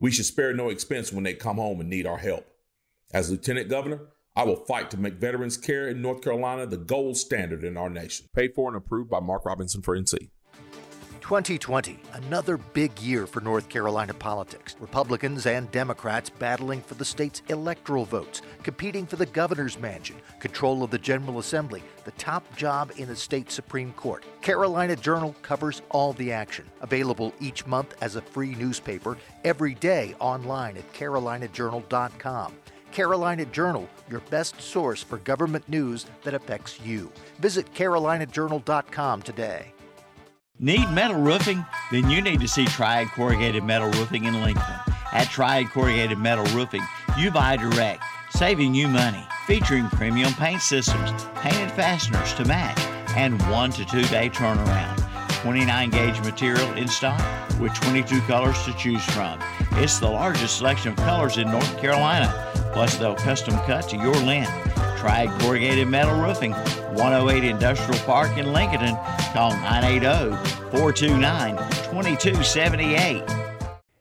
[0.00, 2.46] We should spare no expense when they come home and need our help.
[3.12, 4.00] As lieutenant governor,
[4.36, 7.88] I will fight to make veterans care in North Carolina the gold standard in our
[7.88, 8.28] nation.
[8.34, 10.30] Paid for and approved by Mark Robinson for NC.
[11.24, 14.76] 2020, another big year for North Carolina politics.
[14.78, 20.82] Republicans and Democrats battling for the state's electoral votes, competing for the governor's mansion, control
[20.82, 24.22] of the General Assembly, the top job in the state Supreme Court.
[24.42, 26.66] Carolina Journal covers all the action.
[26.82, 32.54] Available each month as a free newspaper, every day online at carolinajournal.com.
[32.92, 37.10] Carolina Journal, your best source for government news that affects you.
[37.38, 39.73] Visit carolinajournal.com today.
[40.64, 41.62] Need metal roofing?
[41.90, 44.64] Then you need to see Triad Corrugated Metal Roofing in Lincoln.
[45.12, 46.80] At Triad Corrugated Metal Roofing,
[47.18, 49.26] you buy direct, saving you money.
[49.46, 52.80] Featuring premium paint systems, painted fasteners to match,
[53.14, 54.96] and one to two day turnaround.
[55.42, 57.20] 29 gauge material in stock
[57.60, 59.38] with 22 colors to choose from.
[59.72, 62.32] It's the largest selection of colors in North Carolina.
[62.72, 64.50] Plus, they'll custom cut to your length.
[65.04, 68.96] Triad Corrugated Metal Roofing, 108 Industrial Park in Lincoln.
[69.34, 70.34] Call 980
[70.70, 73.22] 429 2278.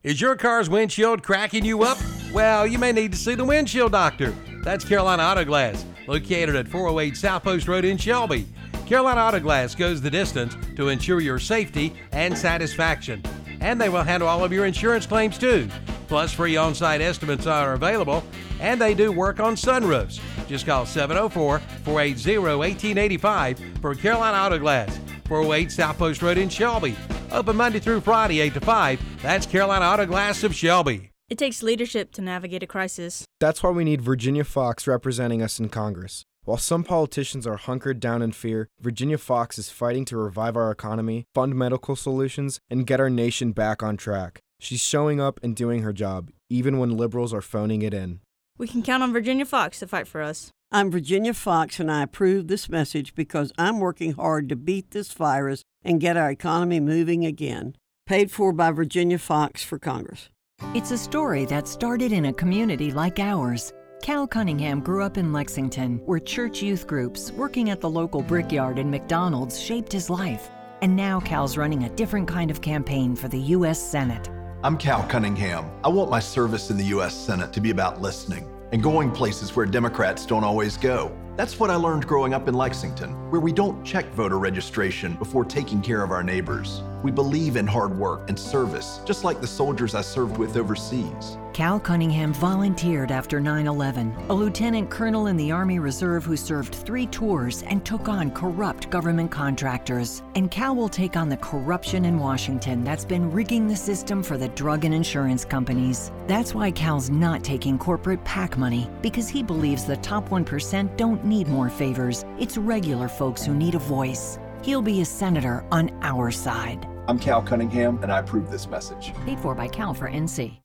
[0.04, 1.98] Is your car's windshield cracking you up?
[2.32, 4.34] Well, you may need to see the windshield doctor.
[4.64, 8.48] That's Carolina Auto Glass, located at 408 South Post Road in Shelby.
[8.86, 13.22] Carolina Auto Glass goes the distance to ensure your safety and satisfaction.
[13.60, 15.68] And they will handle all of your insurance claims too.
[16.14, 18.24] Plus, free on site estimates are available,
[18.60, 20.22] and they do work on sunroofs.
[20.48, 24.96] Just call 704 480 1885 for Carolina Auto Glass,
[25.26, 26.96] 408 South Post Road in Shelby.
[27.32, 29.24] Open Monday through Friday, 8 to 5.
[29.24, 31.10] That's Carolina Auto Glass of Shelby.
[31.30, 33.26] It takes leadership to navigate a crisis.
[33.40, 36.26] That's why we need Virginia Foxx representing us in Congress.
[36.46, 40.70] While some politicians are hunkered down in fear, Virginia Foxx is fighting to revive our
[40.70, 44.42] economy, fund medical solutions, and get our nation back on track.
[44.64, 48.22] She's showing up and doing her job, even when liberals are phoning it in.
[48.58, 50.52] We can count on Virginia Foxx to fight for us.
[50.72, 55.12] I'm Virginia Foxx, and I approve this message because I'm working hard to beat this
[55.12, 57.76] virus and get our economy moving again.
[58.06, 60.30] Paid for by Virginia Foxx for Congress.
[60.74, 63.74] It's a story that started in a community like ours.
[64.02, 68.80] Cal Cunningham grew up in Lexington, where church youth groups working at the local brickyard
[68.80, 70.50] and McDonald's shaped his life.
[70.82, 73.82] And now Cal's running a different kind of campaign for the U.S.
[73.82, 74.30] Senate.
[74.66, 75.70] I'm Cal Cunningham.
[75.84, 77.14] I want my service in the U.S.
[77.14, 81.12] Senate to be about listening and going places where Democrats don't always go.
[81.36, 85.44] That's what I learned growing up in Lexington, where we don't check voter registration before
[85.44, 86.82] taking care of our neighbors.
[87.04, 91.38] We believe in hard work and service, just like the soldiers I served with overseas.
[91.54, 96.74] Cal Cunningham volunteered after 9 11, a lieutenant colonel in the Army Reserve who served
[96.74, 100.24] three tours and took on corrupt government contractors.
[100.36, 104.38] And Cal will take on the corruption in Washington that's been rigging the system for
[104.38, 106.10] the drug and insurance companies.
[106.26, 111.24] That's why Cal's not taking corporate PAC money, because he believes the top 1% don't
[111.26, 112.24] need more favors.
[112.40, 114.40] It's regular folks who need a voice.
[114.64, 116.88] He'll be a senator on our side.
[117.08, 119.14] I'm Cal Cunningham, and I approve this message.
[119.26, 120.63] Paid for by Cal for NC.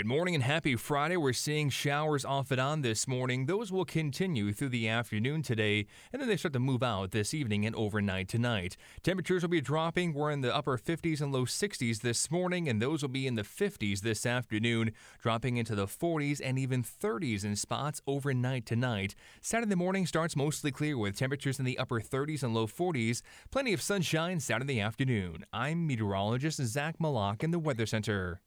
[0.00, 1.18] Good morning and happy Friday.
[1.18, 3.44] We're seeing showers off and on this morning.
[3.44, 7.34] Those will continue through the afternoon today, and then they start to move out this
[7.34, 8.78] evening and overnight tonight.
[9.02, 10.14] Temperatures will be dropping.
[10.14, 13.34] We're in the upper 50s and low 60s this morning, and those will be in
[13.34, 19.14] the 50s this afternoon, dropping into the 40s and even 30s in spots overnight tonight.
[19.42, 23.20] Saturday morning starts mostly clear with temperatures in the upper 30s and low 40s.
[23.50, 25.44] Plenty of sunshine Saturday afternoon.
[25.52, 28.40] I'm meteorologist Zach Malak in the Weather Center.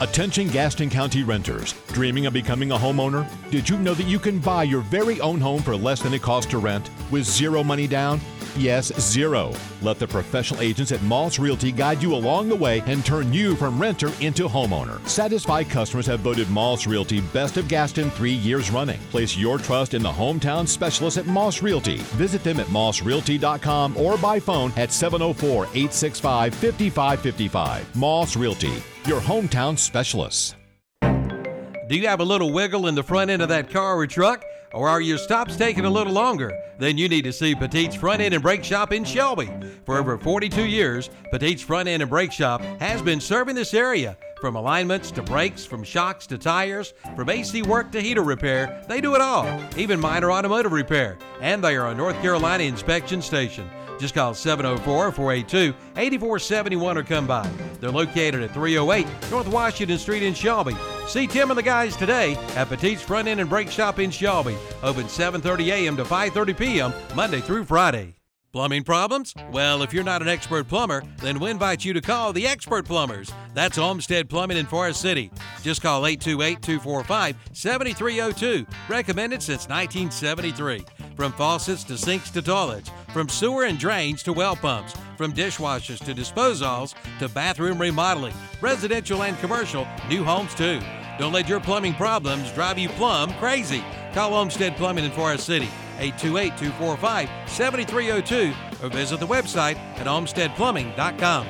[0.00, 1.74] Attention Gaston County renters.
[1.88, 3.26] Dreaming of becoming a homeowner?
[3.50, 6.20] Did you know that you can buy your very own home for less than it
[6.20, 8.20] costs to rent with zero money down?
[8.56, 9.52] Yes, zero.
[9.82, 13.54] Let the professional agents at Moss Realty guide you along the way and turn you
[13.54, 15.06] from renter into homeowner.
[15.06, 18.98] Satisfied customers have voted Moss Realty Best of Gaston three years running.
[19.10, 21.98] Place your trust in the hometown specialist at Moss Realty.
[22.16, 27.96] Visit them at mossrealty.com or by phone at 704 865 5555.
[27.96, 30.56] Moss Realty, your hometown specialists.
[31.00, 34.44] Do you have a little wiggle in the front end of that car or truck?
[34.72, 36.52] Or are your stops taking a little longer?
[36.78, 39.48] Then you need to see Petite's Front End and Brake Shop in Shelby.
[39.84, 44.18] For over 42 years, Petite's Front End and Brake Shop has been serving this area.
[44.40, 49.00] From alignments to brakes, from shocks to tires, from AC work to heater repair, they
[49.00, 49.48] do it all,
[49.78, 51.16] even minor automotive repair.
[51.40, 53.70] And they are a North Carolina inspection station.
[53.98, 57.48] Just call 704 482 8471 or come by.
[57.80, 60.76] They're located at 308 North Washington Street in Shelby.
[61.06, 64.56] See Tim and the guys today at Petite's Front End and Brake Shop in Shelby.
[64.82, 65.96] Open 7:30 a.m.
[65.96, 66.92] to 5:30 p.m.
[67.14, 68.15] Monday through Friday.
[68.52, 69.34] Plumbing problems?
[69.52, 72.86] Well, if you're not an expert plumber, then we invite you to call the Expert
[72.86, 73.30] Plumbers.
[73.52, 75.30] That's Olmsted Plumbing in Forest City.
[75.62, 78.66] Just call 828 245 7302.
[78.88, 80.84] Recommended since 1973.
[81.16, 86.02] From faucets to sinks to toilets, from sewer and drains to well pumps, from dishwashers
[86.04, 90.80] to disposals to bathroom remodeling, residential and commercial, new homes too.
[91.18, 93.82] Don't let your plumbing problems drive you plumb crazy.
[94.12, 95.68] Call Olmsted Plumbing in Forest City,
[95.98, 101.46] 828 245 7302, or visit the website at olmstedplumbing.com.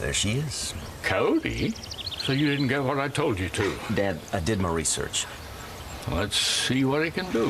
[0.00, 0.74] There she is.
[1.02, 1.74] Cody?
[2.16, 3.74] So you didn't get what I told you to?
[3.94, 5.26] Dad, I did my research.
[6.10, 7.46] Let's see what he can do.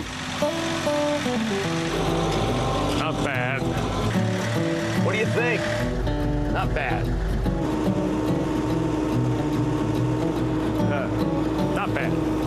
[2.98, 3.60] Not bad.
[5.04, 5.60] What do you think?
[6.52, 7.06] Not bad.
[10.92, 12.37] Uh, not bad.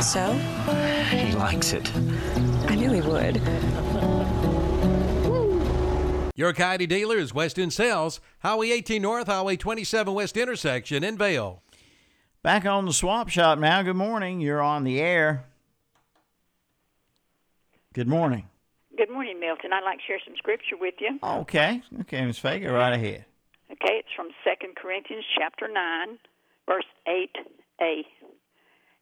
[0.00, 0.32] So?
[1.10, 1.90] He likes it.
[2.68, 3.36] I knew he would.
[6.36, 11.62] Your Kioti dealer is West Sales, Highway 18 North, Highway 27 West intersection in Vale.
[12.42, 13.82] Back on the swap shop now.
[13.82, 14.40] Good morning.
[14.40, 15.44] You're on the air.
[17.92, 18.46] Good morning.
[18.96, 19.72] Good morning, Milton.
[19.72, 21.18] I'd like to share some scripture with you.
[21.22, 21.82] Okay.
[22.02, 22.38] Okay, Ms.
[22.38, 23.24] Faye, go right ahead.
[23.70, 26.18] Okay, it's from Second Corinthians chapter 9,
[26.68, 28.04] verse 8a.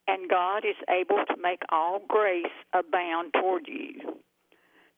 [0.08, 4.18] And God is able to make all grace abound toward you.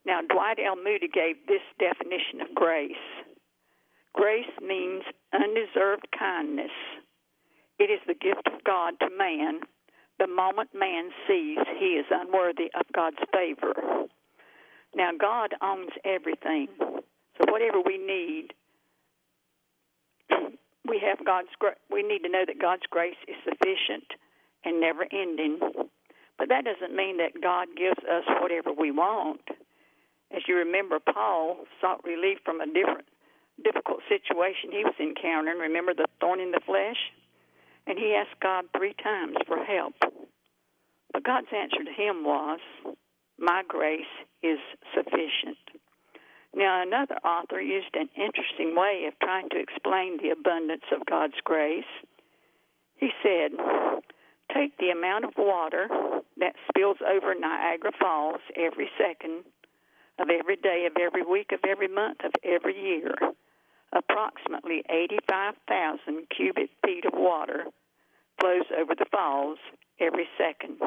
[0.05, 0.75] Now, Dwight L.
[0.75, 2.91] Moody gave this definition of grace
[4.13, 5.03] grace means
[5.33, 6.71] undeserved kindness.
[7.77, 9.61] It is the gift of God to man
[10.19, 13.73] the moment man sees he is unworthy of God's favor.
[14.93, 16.67] Now, God owns everything.
[16.77, 18.53] So, whatever we need,
[20.87, 21.47] we have God's.
[21.89, 24.03] We need to know that God's grace is sufficient
[24.63, 25.59] and never ending.
[26.37, 29.41] But that doesn't mean that God gives us whatever we want.
[30.31, 33.07] As you remember, Paul sought relief from a different,
[33.63, 35.59] difficult situation he was encountering.
[35.59, 36.97] Remember the thorn in the flesh?
[37.87, 39.95] And he asked God three times for help.
[41.11, 42.59] But God's answer to him was,
[43.39, 44.59] My grace is
[44.93, 45.57] sufficient.
[46.55, 51.39] Now, another author used an interesting way of trying to explain the abundance of God's
[51.43, 51.83] grace.
[52.95, 53.51] He said,
[54.53, 55.87] Take the amount of water
[56.37, 59.43] that spills over Niagara Falls every second
[60.19, 63.13] of every day of every week of every month of every year.
[63.93, 67.65] Approximately 85,000 cubic feet of water
[68.39, 69.57] flows over the falls
[69.99, 70.79] every second.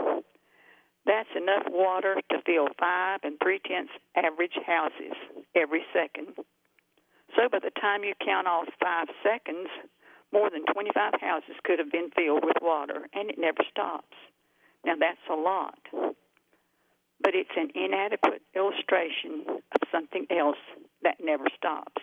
[1.04, 5.16] That's enough water to fill five and three tenths average houses
[5.54, 6.34] every second.
[7.36, 9.68] So by the time you count off five seconds,
[10.32, 14.16] more than 25 houses could have been filled with water, and it never stops.
[14.84, 15.78] Now that's a lot
[17.22, 20.58] but it's an inadequate illustration of something else
[21.02, 22.02] that never stops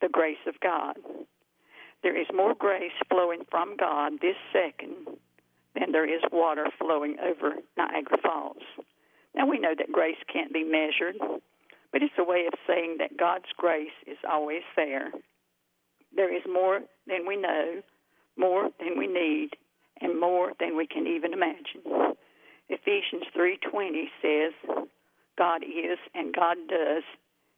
[0.00, 0.96] the grace of God.
[2.02, 5.18] There is more grace flowing from God this second
[5.74, 8.62] than there is water flowing over Niagara Falls.
[9.34, 11.16] Now, we know that grace can't be measured,
[11.92, 15.10] but it's a way of saying that God's grace is always there.
[16.14, 17.82] There is more than we know,
[18.36, 19.50] more than we need,
[20.00, 22.16] and more than we can even imagine.
[22.68, 24.52] Ephesians 3:20 says,
[25.36, 27.04] God is and God does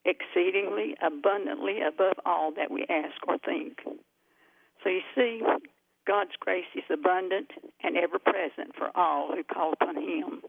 [0.05, 3.81] exceedingly abundantly above all that we ask or think.
[4.83, 5.43] So you see,
[6.07, 7.51] God's grace is abundant
[7.83, 10.43] and ever present for all who call upon Him.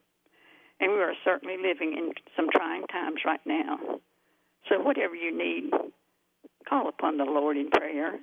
[0.80, 3.78] And we are certainly living in some trying times right now.
[4.70, 5.72] So whatever you need,
[6.68, 8.20] call upon the Lord in prayer,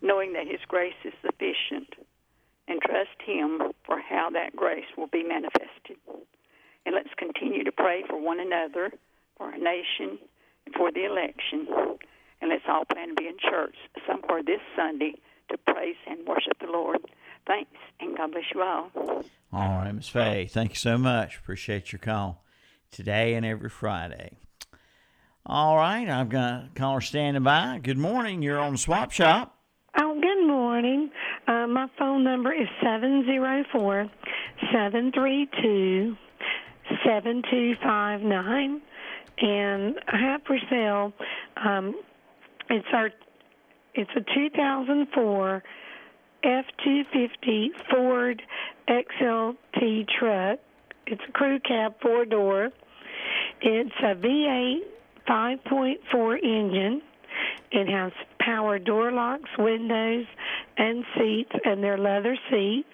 [0.00, 1.94] knowing that His grace is sufficient
[2.68, 5.96] and trust Him for how that grace will be manifested.
[6.84, 8.90] And let's continue to pray for one another,
[9.36, 10.18] for our nation,
[10.66, 11.66] and for the election.
[12.40, 15.14] And let's all plan to be in church somewhere this Sunday
[15.50, 16.98] to praise and worship the Lord.
[17.46, 17.70] Thanks,
[18.00, 18.90] and God bless you all.
[19.52, 20.08] All right, Ms.
[20.08, 21.36] Faye, thank you so much.
[21.36, 22.42] Appreciate your call
[22.90, 24.38] today and every Friday.
[25.44, 27.80] All right, I've got a caller standing by.
[27.82, 28.42] Good morning.
[28.42, 29.58] You're on Swap Shop.
[29.98, 31.10] Oh, good morning.
[31.48, 34.08] Uh, my phone number is seven zero four
[34.72, 36.16] seven three two
[37.04, 38.80] seven two five nine,
[39.38, 41.12] and I have for sale.
[41.56, 42.00] Um,
[42.70, 43.10] it's our
[43.94, 45.62] it's a 2004
[46.44, 48.42] F250 Ford
[48.88, 50.60] XLT truck.
[51.08, 52.70] It's a crew cab four door.
[53.60, 54.78] It's a V8
[55.28, 57.02] 5.4 engine.
[57.70, 60.26] It has power door locks, windows,
[60.76, 62.88] and seats, and they're leather seats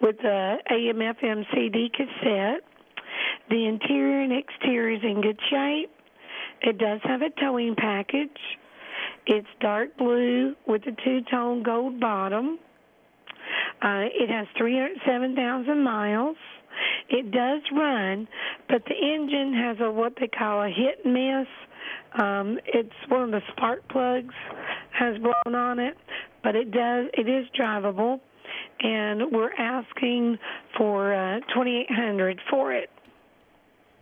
[0.00, 2.62] with the AM FM CD cassette.
[3.48, 5.90] The interior and exterior is in good shape.
[6.62, 8.30] It does have a towing package.
[9.26, 12.58] It's dark blue with a two tone gold bottom.
[13.80, 16.36] Uh, it has 307,000 miles.
[17.08, 18.28] It does run,
[18.68, 21.48] but the engine has a what they call a hit and miss.
[22.20, 24.34] Um, it's one of the spark plugs
[24.92, 25.96] has blown on it,
[26.42, 28.20] but it does it is drivable,
[28.80, 30.38] and we're asking
[30.76, 32.90] for uh, 2,800 for it.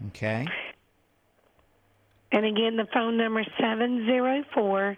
[0.09, 0.47] Okay.
[2.33, 4.97] And again, the phone number is 704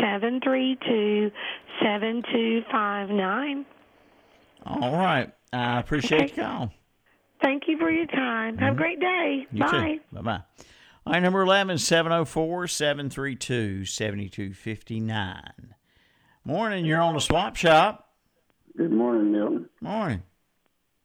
[0.00, 1.30] 732
[1.80, 3.66] 7259.
[4.66, 5.32] All right.
[5.52, 6.72] I appreciate the call.
[7.44, 8.56] Thank you for your time.
[8.56, 9.46] Have a great day.
[9.52, 9.98] You Bye.
[10.10, 10.40] Bye bye.
[11.06, 15.74] All right, number 11, 704 732 7259.
[16.42, 18.08] Morning, you're on the swap shop.
[18.78, 19.68] Good morning, Milton.
[19.82, 20.22] Morning.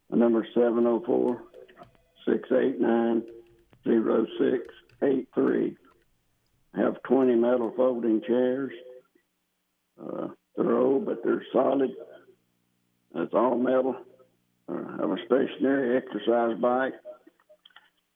[0.10, 1.44] My number is 704
[2.26, 3.24] 689
[3.84, 5.78] 0683.
[6.74, 8.72] I have 20 metal folding chairs.
[10.02, 11.92] Uh, they're old, but they're solid.
[13.16, 13.98] It's all metal.
[14.70, 16.94] Uh, have a stationary exercise bike,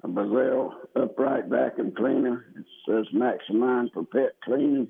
[0.03, 2.45] a Bissell upright vacuum cleaner.
[2.55, 4.89] It says Maximine for pet cleaning,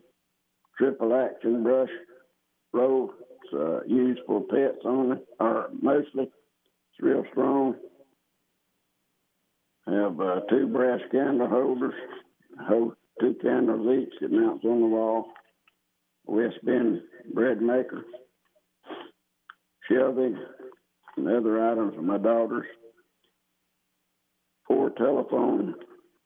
[0.78, 1.90] triple action brush
[2.74, 3.14] roll.
[3.44, 6.24] It's uh, used for pets only, or mostly.
[6.24, 7.76] It's real strong.
[9.88, 11.94] I have uh, two brass candle holders,
[12.68, 15.28] hold two candles each that mounts on the wall.
[16.26, 17.02] West Bend
[17.34, 18.06] bread maker,
[19.90, 20.38] shelving,
[21.18, 22.66] and other items of my daughter's.
[24.68, 25.76] Four telephone,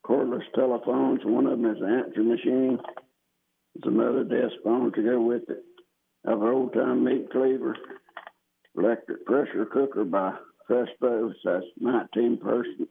[0.05, 1.21] cordless telephones.
[1.23, 2.79] One of them is an answer machine.
[3.75, 5.63] There's another desk phone to go with it.
[6.25, 7.75] I have an old time meat cleaver,
[8.75, 10.33] electric pressure cooker by
[10.69, 11.31] Festo.
[11.43, 12.87] That's 19 person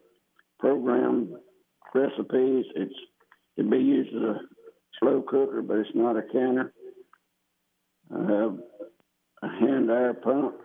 [0.59, 1.37] program
[1.95, 2.65] recipes.
[2.75, 2.95] It's
[3.57, 4.41] can be used as a
[5.01, 6.73] slow cooker, but it's not a canner.
[8.15, 8.59] I have
[9.43, 10.57] a hand air pump,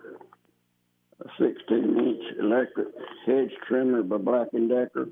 [1.21, 2.87] a 16 inch electric
[3.25, 5.09] hedge trimmer by Black and Decker,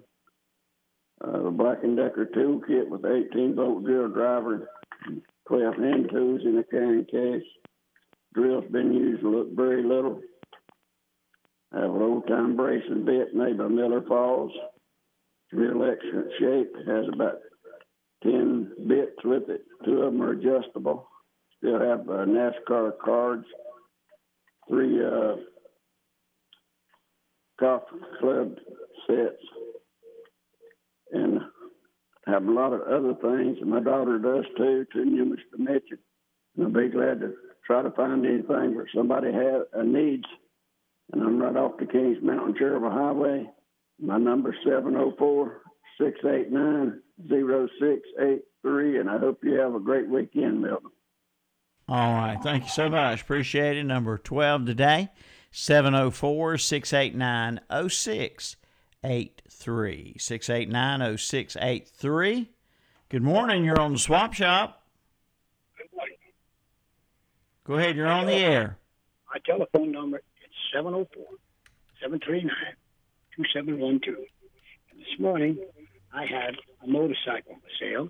[1.23, 4.69] uh, the Black and Decker toolkit with 18 volt drill driver,
[5.47, 7.47] 12 hand tools in a carrying case.
[8.33, 10.21] Drill's been used look very little.
[11.73, 14.51] I have an old time bracing bit made by Miller Falls.
[15.51, 16.73] Real excellent shape.
[16.87, 17.39] Has about
[18.23, 19.65] 10 bits with it.
[19.85, 21.07] Two of them are adjustable.
[21.57, 23.45] Still have uh, NASCAR cards,
[24.67, 25.35] three uh,
[27.59, 27.83] golf
[28.19, 28.55] club
[29.07, 29.43] sets,
[31.11, 31.39] and
[32.27, 33.57] have a lot of other things.
[33.65, 35.97] My daughter does too, too numerous to mention.
[36.55, 37.33] And I'll be glad to
[37.65, 40.25] try to find anything where somebody has a uh, needs.
[41.11, 43.49] And I'm right off the Kings Mountain Cherryville Highway.
[43.99, 45.61] My number 704
[45.99, 48.99] 689 0683.
[48.99, 50.91] And I hope you have a great weekend, Milton.
[51.87, 52.37] All right.
[52.41, 53.21] Thank you so much.
[53.21, 53.83] Appreciate it.
[53.83, 55.09] Number 12 today,
[55.51, 60.15] 704 689 0683.
[60.17, 62.49] 689 0683.
[63.09, 63.63] Good morning.
[63.63, 64.83] You're on the swap shop.
[67.63, 67.95] Go ahead.
[67.95, 68.77] You're on the air.
[69.31, 70.23] My telephone number is
[70.73, 71.23] 704
[72.01, 72.51] 739
[73.35, 74.17] 2712.
[74.91, 75.59] And this morning,
[76.13, 78.09] I had a motorcycle for sale.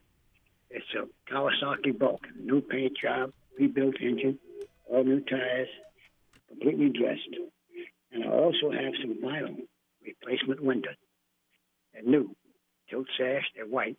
[0.70, 4.38] It's a Kawasaki Bulk, new paint job, rebuilt engine,
[4.86, 5.68] all new tires,
[6.50, 7.30] completely dressed.
[8.12, 9.58] And I also have some vinyl
[10.04, 10.96] replacement windows.
[11.94, 12.36] They're new,
[12.90, 13.98] tilt sash, they're white.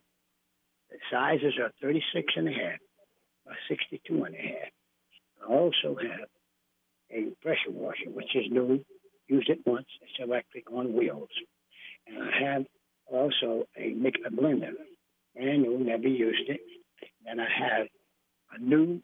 [0.89, 2.79] The sizes are 36 and a half
[3.45, 4.71] by 62 and a half.
[5.41, 6.27] I also have
[7.11, 8.83] a pressure washer, which is new,
[9.27, 11.29] used it once, it's electric on wheels.
[12.07, 12.65] And I have
[13.07, 14.73] also a mix a blender,
[15.35, 16.61] brand new, never used it.
[17.25, 17.87] And I have
[18.53, 19.01] a new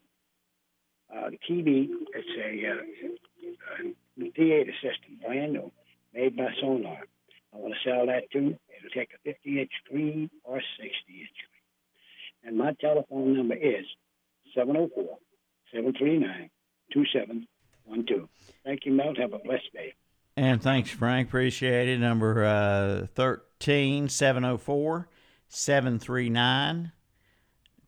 [1.14, 1.88] uh, TV.
[2.14, 5.72] It's a, uh, a theater system, brand new,
[6.14, 7.04] made by Sonar.
[7.54, 8.56] I want to sell that too.
[8.70, 12.44] It'll take a 50 inch screen or 60 inch screen.
[12.44, 13.86] And my telephone number is
[14.56, 15.18] 704
[15.74, 16.50] 739
[16.94, 18.30] 2712.
[18.64, 19.14] Thank you, Mel.
[19.18, 19.94] Have a blessed day.
[20.36, 21.30] And thanks, Frank.
[21.30, 22.00] Appreciate it.
[22.00, 25.10] Number uh, 13 704
[25.50, 26.92] 739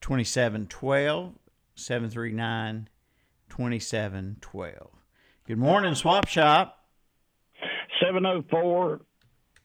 [0.01, 1.33] 2712.
[1.75, 2.89] 739
[3.59, 4.87] 2712.
[5.45, 6.81] Good morning, Swap Shop.
[8.01, 9.01] 704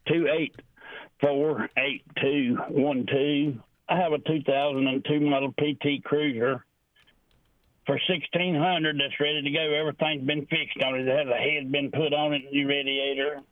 [0.08, 3.62] 284 8212.
[3.88, 6.64] I have a 2002 model PT Cruiser
[7.86, 9.60] for 1600 that's ready to go.
[9.60, 11.06] Everything's been fixed on it.
[11.06, 13.42] It has a head been put on it, new radiator,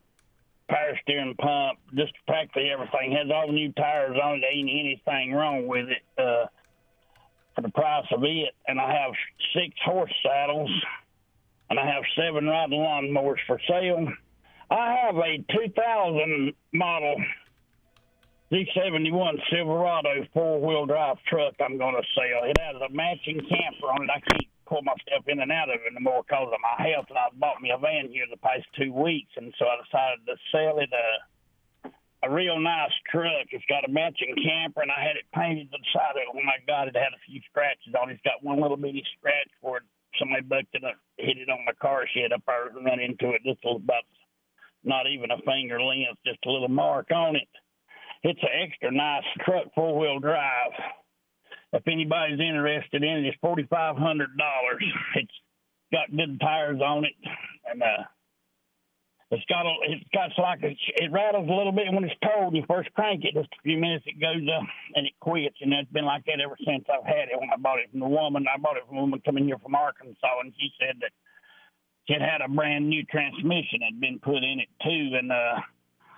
[0.67, 3.13] power steering pump, just practically everything.
[3.13, 4.43] Has all the new tires on it.
[4.51, 6.47] Ain't anything wrong with it uh,
[7.55, 8.55] for the price of it.
[8.67, 9.11] And I have
[9.53, 10.71] six horse saddles,
[11.69, 14.07] and I have seven riding lawnmowers for sale.
[14.69, 17.15] I have a 2000 model
[18.51, 22.45] Z71 Silverado four wheel drive truck I'm going to sell.
[22.45, 24.09] It has a matching camper on it.
[24.13, 27.05] I can't pull myself in and out of it anymore because of my health.
[27.09, 30.25] And I bought me a van here the past two weeks, and so I decided
[30.27, 30.93] to sell it.
[30.93, 31.32] Uh,
[32.23, 33.51] a real nice truck.
[33.51, 36.31] It's got a matching camper, and I had it painted to the side of it.
[36.31, 38.13] When I got it, had a few scratches on it.
[38.13, 39.83] It's got one little bitty scratch where
[40.19, 43.35] somebody bucked it up, hit it on my car shed up there and run into
[43.35, 43.43] it.
[43.43, 44.07] Just about
[44.83, 47.51] not even a finger length, just a little mark on it.
[48.23, 50.71] It's an extra nice truck, four wheel drive.
[51.73, 54.83] If anybody's interested in it, it's forty five hundred dollars.
[55.15, 55.31] It's
[55.91, 57.13] got good tires on it,
[57.69, 58.03] and uh,
[59.33, 60.71] it's got a, it's got like a,
[61.01, 62.53] it rattles a little bit when it's towed.
[62.53, 64.63] You first crank it, just a few minutes it goes up
[64.95, 67.39] and it quits, and it's been like that ever since I've had it.
[67.39, 69.57] When I bought it from the woman, I bought it from a woman coming here
[69.57, 71.11] from Arkansas, and she said that
[72.07, 75.55] it had a brand new transmission had been put in it too, and uh,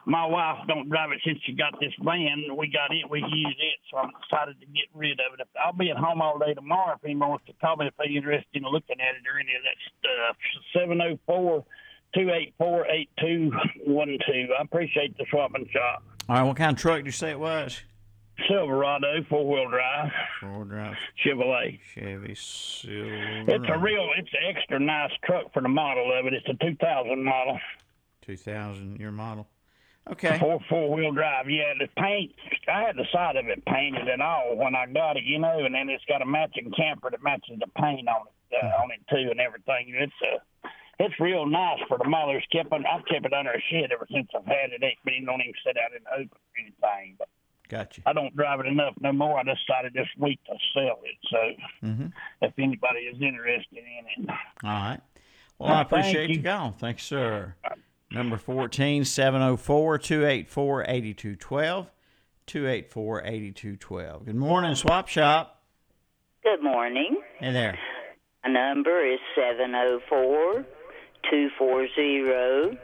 [0.06, 2.58] my wife don't drive it since she got this van.
[2.58, 5.48] We got it, we use it, so I'm excited to get rid of it.
[5.58, 8.10] I'll be at home all day tomorrow if anyone wants to call me if they're
[8.10, 10.38] interested in looking at it or any of that stuff.
[10.74, 11.66] Seven oh four.
[12.16, 13.52] 284-8212.
[14.58, 16.04] I appreciate the swapping shop.
[16.28, 17.82] All right, what kind of truck did you say it was?
[18.50, 20.12] Silverado, four wheel drive.
[20.42, 20.96] Four wheel drive.
[21.24, 21.80] Chevrolet.
[21.94, 23.54] Chevy Silverado.
[23.54, 26.34] It's a real, it's an extra nice truck for the model of it.
[26.34, 27.60] It's a 2000 model.
[28.24, 29.48] 2000 your model.
[30.12, 30.38] Okay.
[30.38, 31.50] Four four wheel drive.
[31.50, 32.32] Yeah, the paint.
[32.72, 35.66] I had the side of it painted and all when I got it, you know,
[35.66, 38.92] and then it's got a matching camper that matches the paint on it, uh, on
[38.92, 39.96] it too, and everything.
[39.98, 40.38] It's a
[41.00, 42.44] it's real nice for the mothers.
[42.52, 44.82] Kept it, I've kept it under a shed ever since I've had it.
[45.04, 47.16] But it don't even sit out in the open or anything.
[47.18, 47.30] But
[47.70, 48.02] gotcha.
[48.06, 49.40] I don't drive it enough no more.
[49.40, 51.18] I decided this week to sell it.
[51.30, 52.08] So mm-hmm.
[52.42, 54.30] if anybody is interested in it,
[54.64, 55.00] all right.
[55.58, 56.38] Well, I appreciate you.
[56.38, 56.72] you call.
[56.78, 57.56] Thanks, sir.
[58.12, 61.92] Number 14 704 284 8212.
[62.48, 64.26] 284 8212.
[64.26, 65.64] Good morning, Swap Shop.
[66.44, 67.22] Good morning.
[67.40, 67.78] Hey there.
[68.44, 70.64] My number is 704
[71.30, 72.78] 240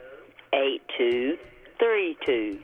[0.52, 2.60] 8232.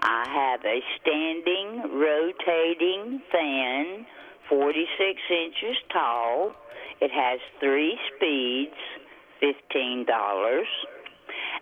[0.00, 4.06] I have a standing rotating fan,
[4.48, 6.54] 46 inches tall.
[7.00, 8.76] It has three speeds,
[9.42, 10.06] $15.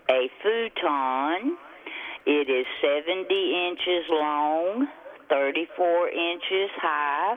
[0.08, 1.56] A futon,
[2.26, 4.88] it is 70 inches long,
[5.28, 7.36] 34 inches high,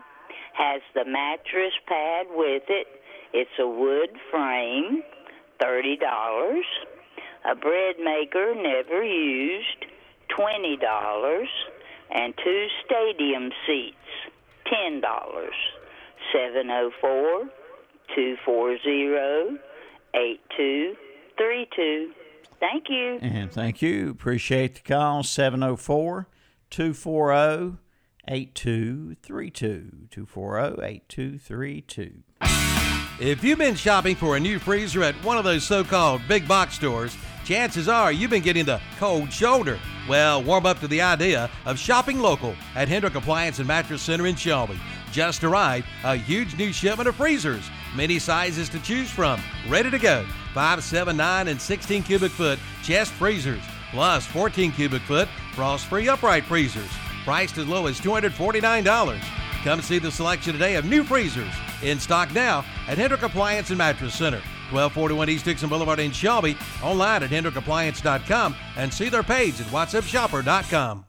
[0.54, 2.88] has the mattress pad with it.
[3.34, 5.04] It's a wood frame,
[5.62, 6.62] $30.
[7.50, 9.86] A bread maker never used,
[10.38, 11.46] $20.
[12.12, 13.98] And two stadium seats,
[14.68, 15.02] $10.
[16.32, 17.50] 704
[18.16, 19.60] 240
[20.16, 22.14] 8232.
[22.60, 23.20] Thank you.
[23.22, 24.10] And thank you.
[24.10, 25.24] Appreciate the call.
[25.24, 26.28] 704
[26.70, 27.78] 240
[28.28, 30.08] 8232.
[30.12, 32.69] 240 8232.
[33.20, 36.48] If you've been shopping for a new freezer at one of those so called big
[36.48, 39.78] box stores, chances are you've been getting the cold shoulder.
[40.08, 44.26] Well, warm up to the idea of shopping local at Hendrick Appliance and Mattress Center
[44.26, 44.80] in Shelby.
[45.12, 50.00] Just arrived a huge new shipment of freezers, many sizes to choose from, ready to
[50.00, 50.26] go.
[50.54, 53.62] 5, 7, 9, and 16 cubic foot chest freezers,
[53.92, 56.90] plus 14 cubic foot frost free upright freezers,
[57.26, 59.22] priced as low as $249.
[59.66, 61.52] Come see the selection today of new freezers
[61.84, 64.42] in stock now at Hendrick Appliance and Mattress Center.
[64.72, 66.56] 1241 East Dixon Boulevard in Shelby.
[66.84, 71.09] Online at HendrickAppliance.com and see their page at WhatsUpShopper.com.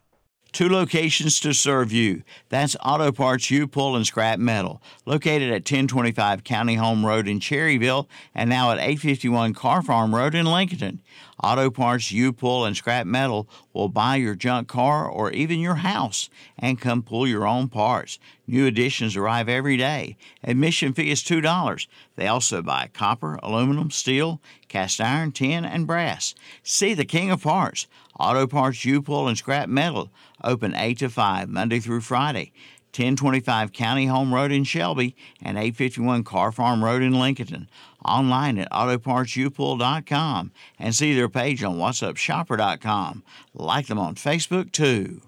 [0.53, 2.23] Two locations to serve you.
[2.49, 7.39] That's Auto Parts U Pull and Scrap Metal, located at 1025 County Home Road in
[7.39, 11.03] Cherryville and now at 851 Car Farm Road in Lincoln.
[11.43, 15.77] Auto Parts U Pull and Scrap Metal will buy your junk car or even your
[15.77, 16.29] house
[16.59, 18.19] and come pull your own parts.
[18.47, 20.17] New additions arrive every day.
[20.43, 21.87] Admission fee is $2.
[22.17, 26.35] They also buy copper, aluminum, steel, cast iron, tin, and brass.
[26.65, 27.87] See the King of Parts.
[28.21, 30.11] Auto Parts U Pull and Scrap Metal
[30.45, 32.53] open 8 to 5 Monday through Friday.
[32.93, 37.69] 1025 County Home Road in Shelby and 851 Car Farm Road in Lincoln.
[38.05, 43.23] Online at autopartsupull.com and see their page on whatsupshopper.com.
[43.55, 45.23] Like them on Facebook too.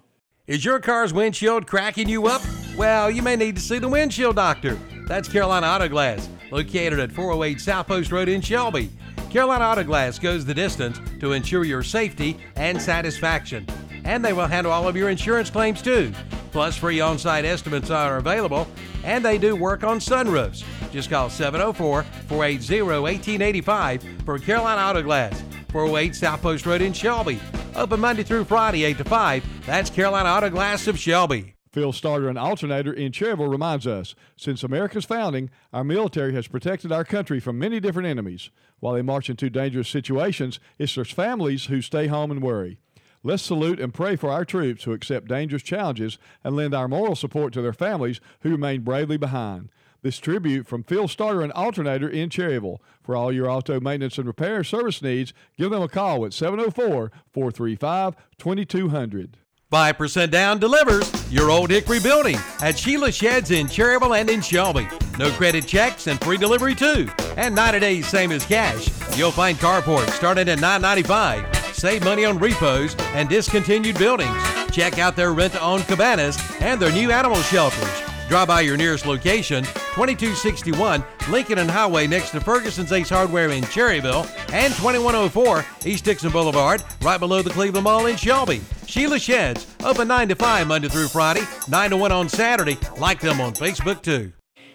[0.47, 2.43] Is your car's windshield cracking you up?
[2.77, 4.79] Well, you may need to see the windshield doctor.
[5.07, 8.91] That's Carolina Auto Glass, located at 408 South Post Road in Shelby.
[9.33, 13.67] Carolina Auto Glass goes the distance to ensure your safety and satisfaction.
[14.05, 16.13] And they will handle all of your insurance claims too.
[16.51, 18.69] Plus, free on site estimates are available,
[19.05, 20.63] and they do work on sunroofs.
[20.93, 27.41] Just call 704 480 1885 for Carolina Auto Glass, 408 South Post Road in Shelby.
[27.75, 29.65] Open Monday through Friday, 8 to 5.
[29.65, 31.52] That's Carolina Auto Glass of Shelby.
[31.73, 36.93] Phil Starter, an alternator in Cherryville, reminds us since America's founding, our military has protected
[36.93, 38.51] our country from many different enemies.
[38.81, 42.77] While they march into dangerous situations, it's their families who stay home and worry.
[43.23, 47.17] Let's salute and pray for our troops who accept dangerous challenges and lend our moral
[47.17, 49.71] support to their families who remain bravely behind.
[50.03, 52.81] This tribute from Phil Starter and Alternator in Cherryville.
[53.03, 57.13] For all your auto maintenance and repair service needs, give them a call at 704
[57.33, 59.39] 435 2200.
[59.73, 64.87] 5% down delivers your old Hickory building at Sheila Sheds in Cherryville and in Shelby.
[65.19, 67.09] No credit checks and free delivery too.
[67.39, 68.91] And 90 days same as cash.
[69.17, 71.75] You'll find carports starting at $9.95.
[71.75, 74.37] Save money on repos and discontinued buildings.
[74.71, 78.12] Check out their rent to own cabanas and their new animal shelters.
[78.33, 79.63] Drop by your nearest location,
[79.93, 84.25] 2261 Lincolnton Highway next to Ferguson's Ace Hardware in Cherryville,
[84.55, 88.63] and 2104 East Dixon Boulevard, right below the Cleveland Mall in Shelby.
[88.87, 92.79] Sheila Sheds, open 9 to 5 Monday through Friday, 9 to 1 on Saturday.
[92.97, 94.33] Like them on Facebook too.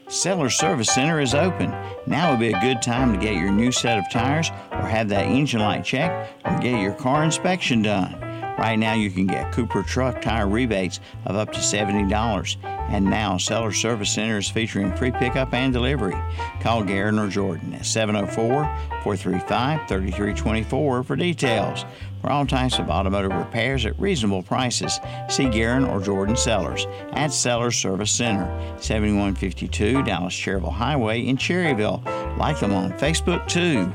[0.08, 1.72] Seller Service Center is open.
[2.06, 5.10] Now would be a good time to get your new set of tires or have
[5.10, 8.27] that engine light checked or get your car inspection done.
[8.58, 12.58] Right now, you can get Cooper truck tire rebates of up to $70.
[12.64, 16.16] And now, Seller Service Center is featuring free pickup and delivery.
[16.62, 18.64] Call Garen or Jordan at 704
[19.04, 21.86] 435 3324 for details.
[22.22, 25.00] For all types of automotive repairs at reasonable prices,
[25.30, 28.48] see Garen or Jordan Sellers at Seller Service Center,
[28.80, 32.04] 7152 Dallas Cherryville Highway in Cherryville.
[32.38, 33.92] Like them on Facebook too.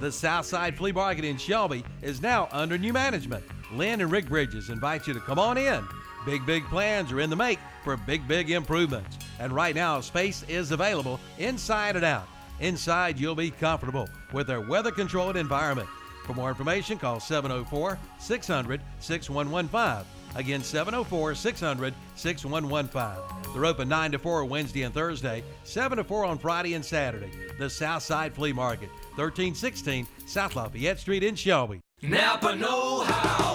[0.00, 3.44] The Southside Flea Market in Shelby is now under new management.
[3.70, 5.86] Lynn and Rick Bridges invite you to come on in.
[6.24, 9.18] Big, big plans are in the make for big, big improvements.
[9.38, 12.26] And right now, space is available inside and out.
[12.60, 15.88] Inside, you'll be comfortable with their weather controlled environment.
[16.24, 20.06] For more information, call 704 600 6115.
[20.34, 23.52] Again, 704 600 6115.
[23.52, 27.30] They're open 9 to 4 Wednesday and Thursday, 7 to 4 on Friday and Saturday.
[27.58, 28.90] The Southside Flea Market,
[29.20, 31.80] 1316 South Lafayette Street in Shelby.
[32.00, 33.52] Napa Know How.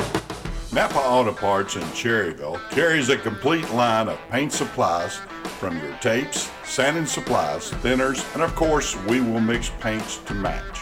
[0.72, 5.16] Napa Auto Parts in Cherryville carries a complete line of paint supplies
[5.60, 10.82] from your tapes, sanding supplies, thinners, and of course, we will mix paints to match.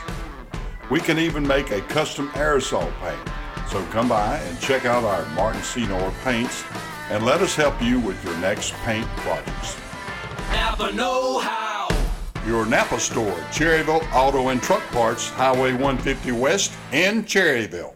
[0.89, 3.69] We can even make a custom aerosol paint.
[3.69, 6.63] So come by and check out our Martin Senour paints
[7.09, 9.77] and let us help you with your next paint projects.
[10.51, 11.92] Napa Know How.
[12.45, 17.95] Your Napa store, Cherryville Auto and Truck Parts, Highway 150 West in Cherryville.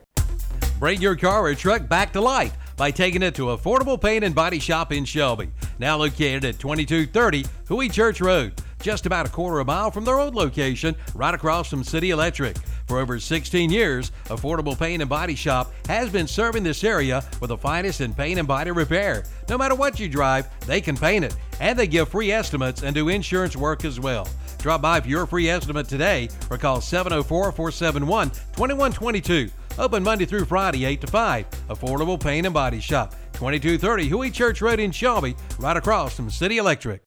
[0.80, 4.34] Bring your car or truck back to life by taking it to Affordable Paint and
[4.34, 9.60] Body Shop in Shelby, now located at 2230 Huey Church Road, just about a quarter
[9.60, 12.56] of a mile from their old location, right across from City Electric.
[12.88, 17.50] For over 16 years, Affordable Paint and Body Shop has been serving this area with
[17.50, 19.26] the finest in paint and body repair.
[19.50, 22.96] No matter what you drive, they can paint it, and they give free estimates and
[22.96, 24.28] do insurance work as well.
[24.60, 29.50] Drop by for your free estimate today or call 704 471 2122.
[29.78, 31.50] Open Monday through Friday, 8 to 5.
[31.70, 36.58] Affordable Paint and Body Shop, 2230 Huey Church Road in Shelby, right across from City
[36.58, 37.07] Electric.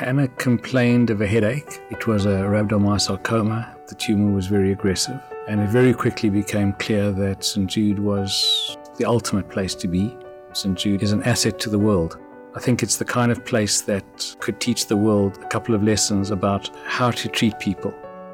[0.00, 1.82] Hannah complained of a headache.
[1.90, 3.86] It was a rhabdomyosarcoma.
[3.86, 5.20] The tumor was very aggressive.
[5.46, 7.68] And it very quickly became clear that St.
[7.68, 10.16] Jude was the ultimate place to be.
[10.54, 10.78] St.
[10.78, 12.16] Jude is an asset to the world.
[12.56, 15.82] I think it's the kind of place that could teach the world a couple of
[15.82, 17.92] lessons about how to treat people.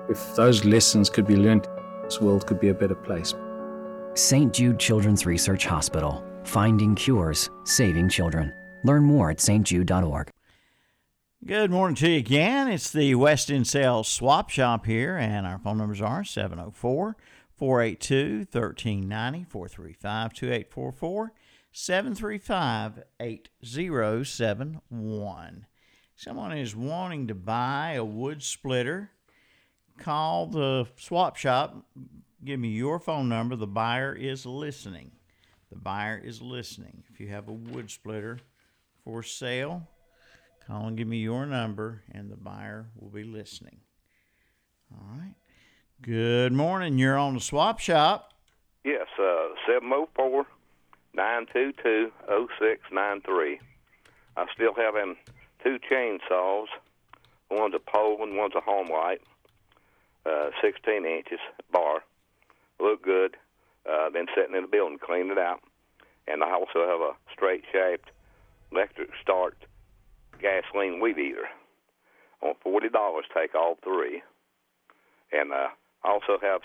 [0.08, 1.66] If those lessons could be learned,
[2.04, 3.34] this world could be a better place.
[4.14, 4.54] St.
[4.54, 6.24] Jude Children's Research Hospital.
[6.44, 8.54] Finding cures, saving children.
[8.84, 10.30] Learn more at stjude.org.
[11.44, 12.66] Good morning to you again.
[12.66, 17.16] It's the West End Sales Swap Shop here, and our phone numbers are 704
[17.54, 21.32] 482 1390 435 2844
[21.70, 25.66] 735 8071.
[26.16, 29.12] Someone is wanting to buy a wood splitter.
[29.98, 31.86] Call the swap shop.
[32.44, 33.54] Give me your phone number.
[33.54, 35.12] The buyer is listening.
[35.70, 37.04] The buyer is listening.
[37.12, 38.40] If you have a wood splitter
[39.04, 39.86] for sale,
[40.66, 43.78] Call and give me your number, and the buyer will be listening.
[44.92, 45.34] All right.
[46.02, 46.98] Good morning.
[46.98, 48.32] You're on the swap shop.
[48.84, 50.44] Yes, uh, 704
[51.14, 53.60] 922 0693.
[54.36, 55.16] I still have them
[55.62, 56.66] two chainsaws.
[57.48, 59.20] One's a pole and one's a Homelite.
[60.24, 61.38] Uh, 16 inches
[61.72, 62.02] bar.
[62.80, 63.36] Look good.
[63.88, 65.60] Uh, been sitting in the building, cleaned it out.
[66.26, 68.10] and I also have a straight shafted
[68.72, 69.56] electric start
[70.40, 71.48] gasoline weed eater.
[72.42, 74.22] On forty dollars, take all three,
[75.32, 75.68] and uh,
[76.04, 76.60] I also have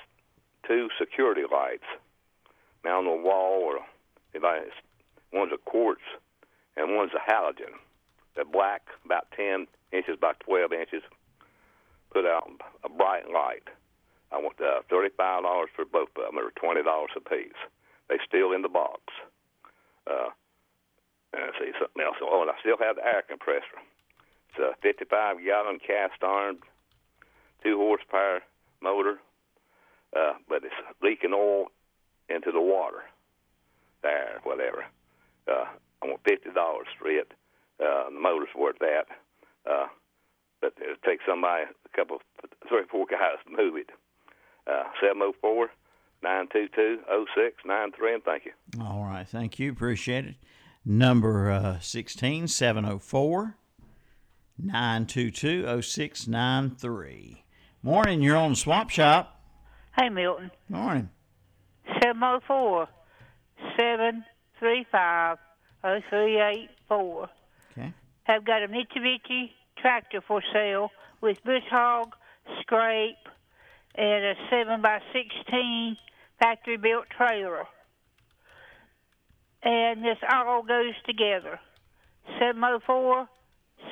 [0.67, 1.87] two security lights
[2.83, 3.79] mounted on the wall, or
[4.33, 4.61] if I,
[5.31, 6.01] one's a quartz
[6.75, 7.73] and one's a halogen.
[8.35, 11.03] They're black, about ten inches by twelve inches.
[12.13, 12.49] Put out
[12.83, 13.63] a bright light.
[14.31, 17.59] I want uh, thirty-five dollars for both of them, or twenty dollars a piece.
[18.09, 19.01] They still in the box.
[20.05, 20.29] Uh,
[21.33, 22.17] and I see something else.
[22.21, 23.79] Oh, and I still have the air compressor.
[24.49, 26.57] It's a 55 gallon cast iron,
[27.63, 28.41] two horsepower
[28.81, 29.19] motor,
[30.15, 31.67] uh, but it's leaking oil
[32.29, 33.03] into the water,
[34.03, 34.85] there, whatever.
[35.47, 35.65] Uh,
[36.01, 37.31] I want fifty dollars for it.
[37.79, 39.05] Uh, the motor's worth that.
[39.69, 39.87] Uh,
[40.61, 42.19] but it'll take somebody, a couple,
[42.67, 43.89] three four guys to move it.
[44.67, 45.69] Uh, 704
[46.21, 46.99] 922
[47.33, 48.51] 0693, and thank you.
[48.79, 49.27] All right.
[49.27, 49.71] Thank you.
[49.71, 50.35] Appreciate it.
[50.83, 53.55] Number uh, 16 704
[54.57, 57.43] 922 0693.
[57.83, 58.21] Morning.
[58.21, 59.39] You're on Swap Shop.
[59.97, 60.51] Hey, Milton.
[60.69, 61.09] Morning.
[62.01, 62.87] 704
[63.77, 65.37] 735
[65.81, 67.29] 0384.
[67.71, 67.93] Okay.
[68.23, 70.89] Have got a Mitsubishi tractor for sale
[71.21, 72.15] with bush hog,
[72.61, 73.15] scrape,
[73.95, 75.97] and a 7 by 16
[76.39, 77.65] factory built trailer.
[79.63, 81.59] And this all goes together.
[82.39, 83.27] 704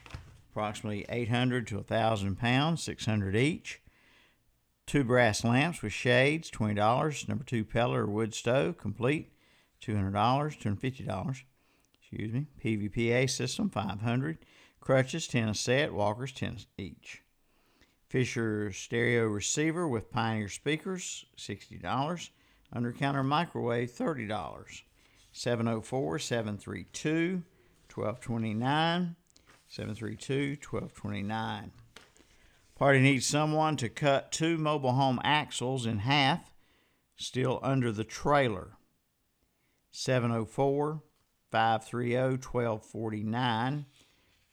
[0.51, 3.81] approximately 800 to 1,000 pounds, 600 each.
[4.85, 7.27] Two brass lamps with shades, $20.
[7.27, 9.31] Number two pellet or wood stove, complete,
[9.81, 11.43] $200, $250.
[11.99, 12.45] Excuse me.
[12.63, 14.37] PVPA system, 500
[14.85, 15.93] Crutches, 10 a set.
[15.95, 17.23] Walkers, 10 each.
[18.07, 22.29] Fisher stereo receiver with Pioneer speakers, $60.
[22.71, 24.81] Under counter microwave, $30.
[25.31, 27.41] 704 732
[27.95, 29.15] 1229.
[29.67, 31.71] 732 1229.
[32.77, 36.51] Party needs someone to cut two mobile home axles in half,
[37.15, 38.73] still under the trailer.
[39.91, 41.01] 704
[41.51, 43.85] 530 1249.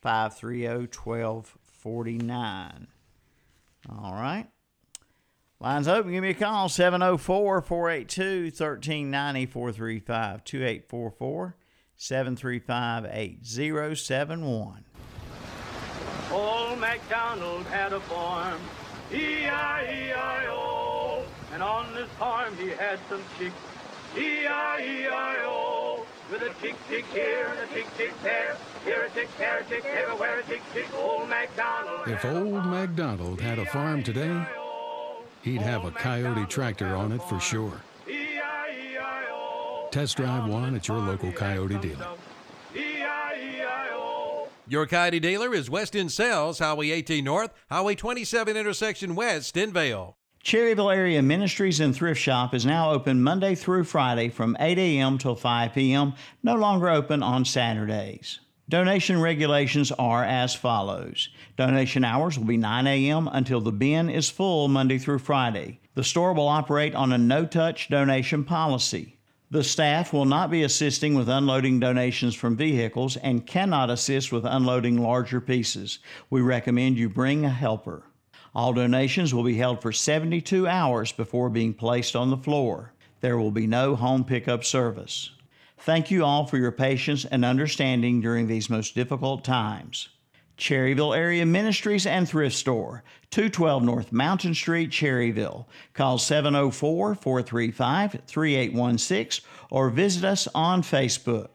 [0.00, 2.86] 530 1249.
[3.90, 4.46] All right.
[5.58, 6.12] Lines open.
[6.12, 11.56] Give me a call 704 482 1390 435 2844
[12.02, 14.84] 735 8071.
[16.32, 18.60] Old MacDonald had a farm,
[19.12, 20.42] E-I-E-I-O.
[21.54, 23.54] And on this farm he had some chicks,
[24.18, 26.04] E-I-E-I-O.
[26.32, 29.64] With a tick tick here and a tick tick there, here a tick, there a
[29.64, 30.92] tick, everywhere a tick tick.
[30.96, 32.08] Old MacDonald.
[32.08, 34.44] If old MacDonald had a farm today,
[35.42, 37.80] he'd have a Kioti tractor on it for sure.
[39.92, 42.08] Test drive one at your local Kioti dealer.
[44.66, 49.70] Your Kioti dealer is West End Sales, Highway 18 North, Highway 27 intersection West in
[49.70, 50.16] Vale.
[50.42, 55.18] Cherryville Area Ministries and Thrift Shop is now open Monday through Friday from 8 a.m.
[55.18, 58.40] till 5 p.m., no longer open on Saturdays.
[58.70, 61.28] Donation regulations are as follows.
[61.58, 63.28] Donation hours will be 9 a.m.
[63.28, 65.80] until the bin is full Monday through Friday.
[65.96, 69.18] The store will operate on a no touch donation policy.
[69.52, 74.46] The staff will not be assisting with unloading donations from vehicles and cannot assist with
[74.46, 75.98] unloading larger pieces.
[76.30, 78.04] We recommend you bring a helper.
[78.54, 82.94] All donations will be held for 72 hours before being placed on the floor.
[83.20, 85.32] There will be no home pickup service.
[85.76, 90.08] Thank you all for your patience and understanding during these most difficult times.
[90.62, 95.66] Cherryville Area Ministries and Thrift Store, 212 North Mountain Street, Cherryville.
[95.92, 101.48] Call 704 435 3816 or visit us on Facebook.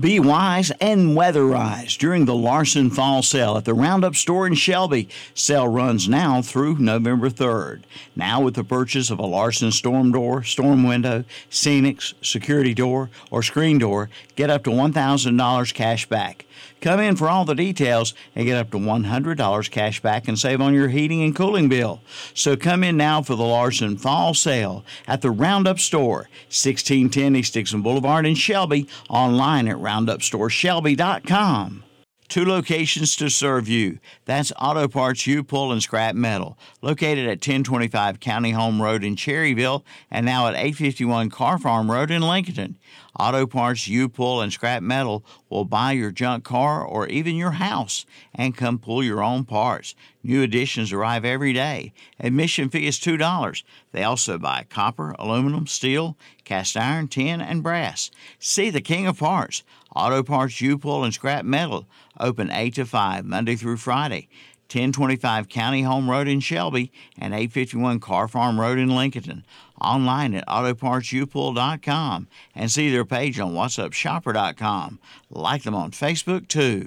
[0.00, 5.08] Be wise and weatherize during the Larson Fall Sale at the Roundup Store in Shelby.
[5.34, 7.84] Sale runs now through November 3rd.
[8.16, 13.44] Now, with the purchase of a Larson storm door, storm window, Scenics, security door, or
[13.44, 16.44] screen door, get up to $1,000 cash back.
[16.80, 20.60] Come in for all the details and get up to $100 cash back and save
[20.60, 22.00] on your heating and cooling bill.
[22.34, 27.54] So come in now for the Larson Fall Sale at the Roundup Store, 1610 East
[27.54, 31.84] Dixon Boulevard in Shelby, online at roundupstoreshelby.com.
[32.28, 34.00] Two locations to serve you.
[34.26, 39.16] That's Auto Parts U Pull and Scrap Metal, located at 1025 County Home Road in
[39.16, 42.76] Cherryville and now at 851 Car Farm Road in Lincoln.
[43.18, 47.52] Auto Parts U Pull and Scrap Metal will buy your junk car or even your
[47.52, 48.04] house
[48.34, 49.94] and come pull your own parts.
[50.22, 51.94] New additions arrive every day.
[52.20, 53.62] Admission fee is $2.
[53.92, 58.10] They also buy copper, aluminum, steel, cast iron, tin, and brass.
[58.38, 59.62] See the king of parts.
[59.98, 61.84] Auto Parts U Pull and Scrap Metal,
[62.20, 64.28] open 8 to 5, Monday through Friday.
[64.70, 69.44] 1025 County Home Road in Shelby and 851 Car Farm Road in Lincoln.
[69.80, 75.00] Online at autopartsupull.com and see their page on whatsupshopper.com.
[75.30, 76.86] Like them on Facebook too.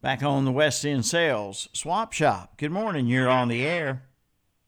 [0.00, 2.54] Back on the West End Sales Swap Shop.
[2.56, 3.06] Good morning.
[3.06, 4.02] You're on the air.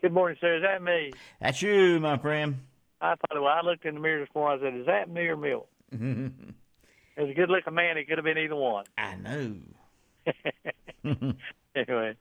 [0.00, 0.58] Good morning, sir.
[0.58, 1.12] Is that me?
[1.40, 2.60] That's you, my friend.
[3.00, 4.64] I thought, well, I looked in the mirror this morning.
[4.64, 5.66] I said, is that me or Milt?
[7.16, 8.84] As a good looking man, it could have been either one.
[8.98, 9.56] I know.
[11.76, 12.16] anyway,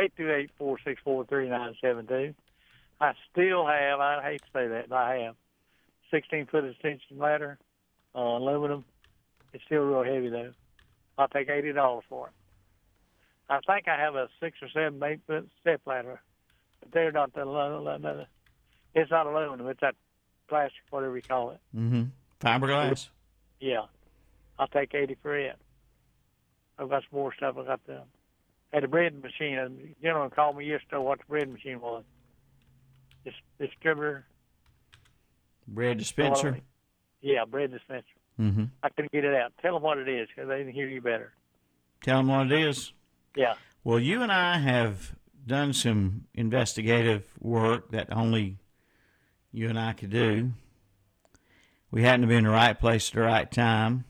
[0.00, 2.34] eight two eight four six four three nine seven two.
[3.00, 4.00] I still have.
[4.00, 5.34] I hate to say that, but I have
[6.10, 7.58] sixteen foot extension ladder,
[8.14, 8.84] uh, aluminum.
[9.52, 10.52] It's still real heavy though.
[11.18, 12.32] I'll take eighty dollars for it.
[13.48, 16.20] I think I have a six or seven eight foot step ladder,
[16.80, 17.44] but they're not the.
[17.44, 18.26] the
[18.94, 19.66] it's not aluminum.
[19.68, 19.94] It's that
[20.48, 21.58] plastic, whatever you call it.
[21.76, 22.04] Mm-hmm.
[22.40, 23.08] Fiberglass.
[23.60, 23.86] Yeah,
[24.58, 25.56] I'll take eighty for it.
[26.78, 27.56] I've got some more stuff.
[27.58, 28.02] I got the
[28.72, 29.58] had a bread machine.
[29.58, 32.04] A gentleman called me yesterday what the bread machine was.
[33.24, 34.26] This distributor.
[35.68, 36.60] Bread dispenser.
[37.20, 38.04] Yeah, bread dispenser.
[38.40, 38.64] Mm-hmm.
[38.82, 39.52] I couldn't get it out.
[39.62, 41.32] Tell them what it is because they can hear you better.
[42.02, 42.92] Tell them what it is.
[43.34, 43.54] Yeah.
[43.82, 48.58] Well, you and I have done some investigative work that only
[49.52, 50.52] you and I could do.
[51.90, 54.04] We happened to be in the right place at the right time.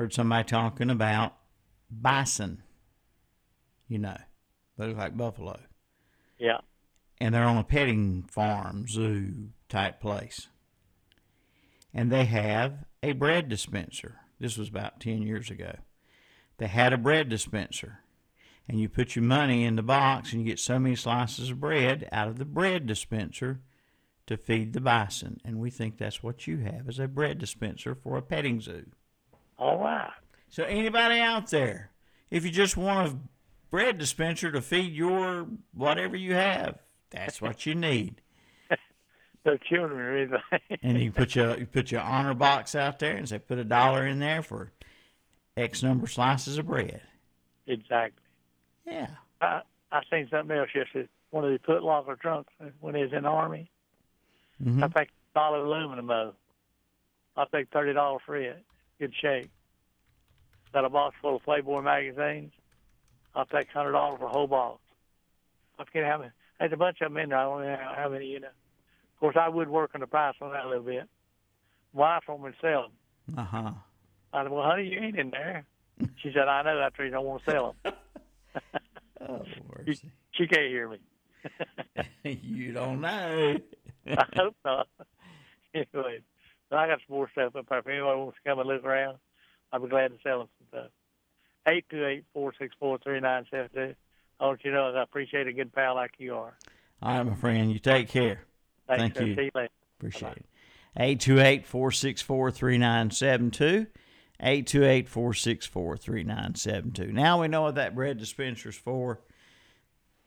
[0.00, 1.34] Heard somebody talking about
[1.90, 2.62] bison.
[3.86, 4.16] You know,
[4.78, 5.60] they look like buffalo.
[6.38, 6.60] Yeah.
[7.20, 10.48] And they're on a petting farm, zoo type place.
[11.92, 14.20] And they have a bread dispenser.
[14.38, 15.74] This was about 10 years ago.
[16.56, 17.98] They had a bread dispenser.
[18.66, 21.60] And you put your money in the box and you get so many slices of
[21.60, 23.60] bread out of the bread dispenser
[24.28, 25.42] to feed the bison.
[25.44, 28.86] And we think that's what you have as a bread dispenser for a petting zoo.
[29.60, 30.10] All right.
[30.48, 31.90] So anybody out there,
[32.30, 33.16] if you just want a
[33.70, 36.78] bread dispenser to feed your whatever you have,
[37.10, 38.20] that's what you need.
[39.42, 40.78] No children or anything.
[40.82, 43.64] and you put your you put your honor box out there and say put a
[43.64, 44.70] dollar in there for
[45.56, 47.00] X number of slices of bread.
[47.66, 48.22] Exactly.
[48.86, 49.06] Yeah.
[49.40, 51.08] I I seen something else yesterday.
[51.30, 53.70] One of the foot locker trunks when he was in the army.
[54.62, 54.84] Mm-hmm.
[54.84, 56.34] I think solid aluminum though.
[57.34, 58.62] I'll take thirty dollars for it.
[59.00, 59.50] Good shape.
[60.74, 62.52] Got a box full of Playboy magazines.
[63.34, 64.80] I'll take hundred dollars for a whole box.
[65.78, 66.30] I forget how many.
[66.58, 67.38] There's a bunch of them in there.
[67.38, 68.48] I don't know how many you know.
[68.48, 71.08] Of course, I would work on the price on that a little bit.
[71.94, 72.90] Wife told me to sell
[73.26, 73.38] them.
[73.38, 73.72] Uh huh.
[74.34, 75.64] I said, "Well, honey, you ain't in there."
[76.22, 76.78] She said, "I know.
[76.78, 77.94] That's the reason I want to sell them."
[79.28, 79.42] oh,
[79.86, 79.98] she,
[80.32, 80.98] she can't hear me.
[82.24, 83.56] you don't know.
[84.06, 84.88] I hope not.
[85.74, 86.20] anyway,
[86.70, 87.78] but I got some more stuff up there.
[87.80, 89.18] If anybody wants to come and look around,
[89.72, 90.90] I'll be glad to sell them some stuff.
[91.66, 93.94] Eight two eight four six four three nine seven two.
[94.38, 96.56] I want you to know that I appreciate a good pal like you are.
[97.02, 97.70] All right, my friend.
[97.70, 98.40] You take care.
[98.86, 99.24] Thanks, Thank sir.
[99.24, 99.34] you.
[99.36, 99.72] See you later.
[99.98, 100.46] Appreciate it.
[100.96, 103.86] 828 464 3972.
[104.42, 107.12] 828 464 3972.
[107.12, 109.20] Now we know what that bread dispenser's for.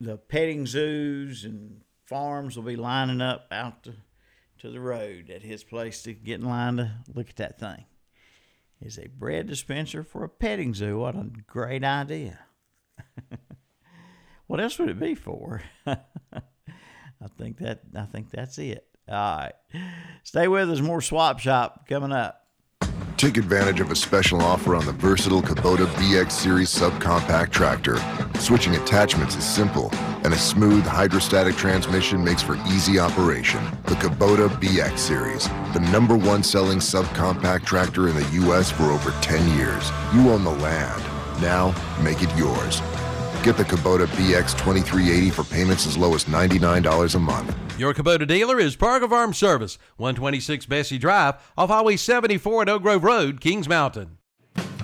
[0.00, 3.94] The petting zoos and farms will be lining up out to,
[4.64, 7.84] to the road at his place to get in line to look at that thing.
[8.80, 10.98] Is a bread dispenser for a petting zoo.
[10.98, 12.38] What a great idea.
[14.46, 15.62] what else would it be for?
[15.86, 15.98] I
[17.38, 18.86] think that I think that's it.
[19.06, 19.52] All right.
[20.22, 20.80] Stay with us.
[20.80, 22.43] More Swap Shop coming up.
[23.24, 27.96] Take advantage of a special offer on the versatile Kubota BX Series subcompact tractor.
[28.38, 29.88] Switching attachments is simple,
[30.24, 33.64] and a smooth hydrostatic transmission makes for easy operation.
[33.84, 38.70] The Kubota BX Series, the number one selling subcompact tractor in the U.S.
[38.70, 39.90] for over 10 years.
[40.12, 41.02] You own the land.
[41.40, 42.82] Now, make it yours.
[43.44, 47.78] Get the Kubota BX 2380 for payments as low as $99 a month.
[47.78, 52.68] Your Kubota dealer is Park of Arms Service, 126 Bessie Drive, off Highway 74 at
[52.70, 54.16] Oak Grove Road, Kings Mountain.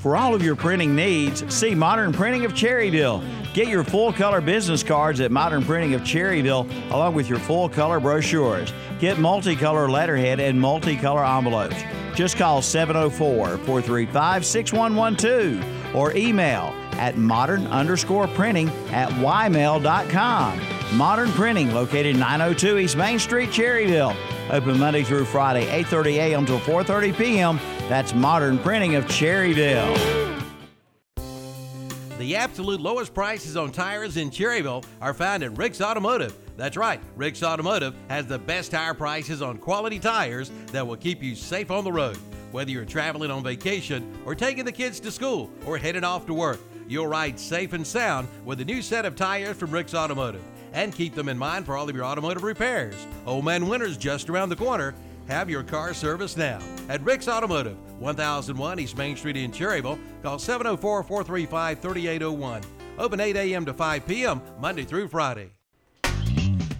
[0.01, 3.24] For all of your printing needs, see Modern Printing of Cherryville.
[3.55, 7.70] Get your full color business cards at Modern Printing of Cherryville along with your full
[7.70, 8.74] color brochures.
[8.99, 11.82] Get multicolor letterhead and multicolor envelopes.
[12.15, 20.60] Just call 704 435 6112 or email at modern underscore printing at ymail.com.
[20.97, 24.14] Modern Printing, located 902 East Main Street, Cherryville.
[24.51, 26.47] Open Monday through Friday, 8.30 a.m.
[26.47, 27.60] till 4.30 p.m.
[27.89, 29.97] That's Modern Printing of Cherryville.
[32.18, 36.36] The absolute lowest prices on tires in Cherryville are found at Rick's Automotive.
[36.56, 41.22] That's right, Rick's Automotive has the best tire prices on quality tires that will keep
[41.22, 42.18] you safe on the road.
[42.52, 46.35] Whether you're traveling on vacation or taking the kids to school or heading off to
[46.35, 46.60] work,
[46.91, 50.43] you'll ride safe and sound with a new set of tires from Rick's Automotive.
[50.73, 52.95] And keep them in mind for all of your automotive repairs.
[53.27, 54.95] Old Man Winter's just around the corner.
[55.29, 56.59] Have your car serviced now
[56.89, 59.99] at Rick's Automotive, 1001 East Main Street in Cherryville.
[60.23, 62.62] Call 704 435 3801.
[62.99, 63.65] Open 8 a.m.
[63.65, 64.43] to 5 p.m.
[64.59, 65.53] Monday through Friday.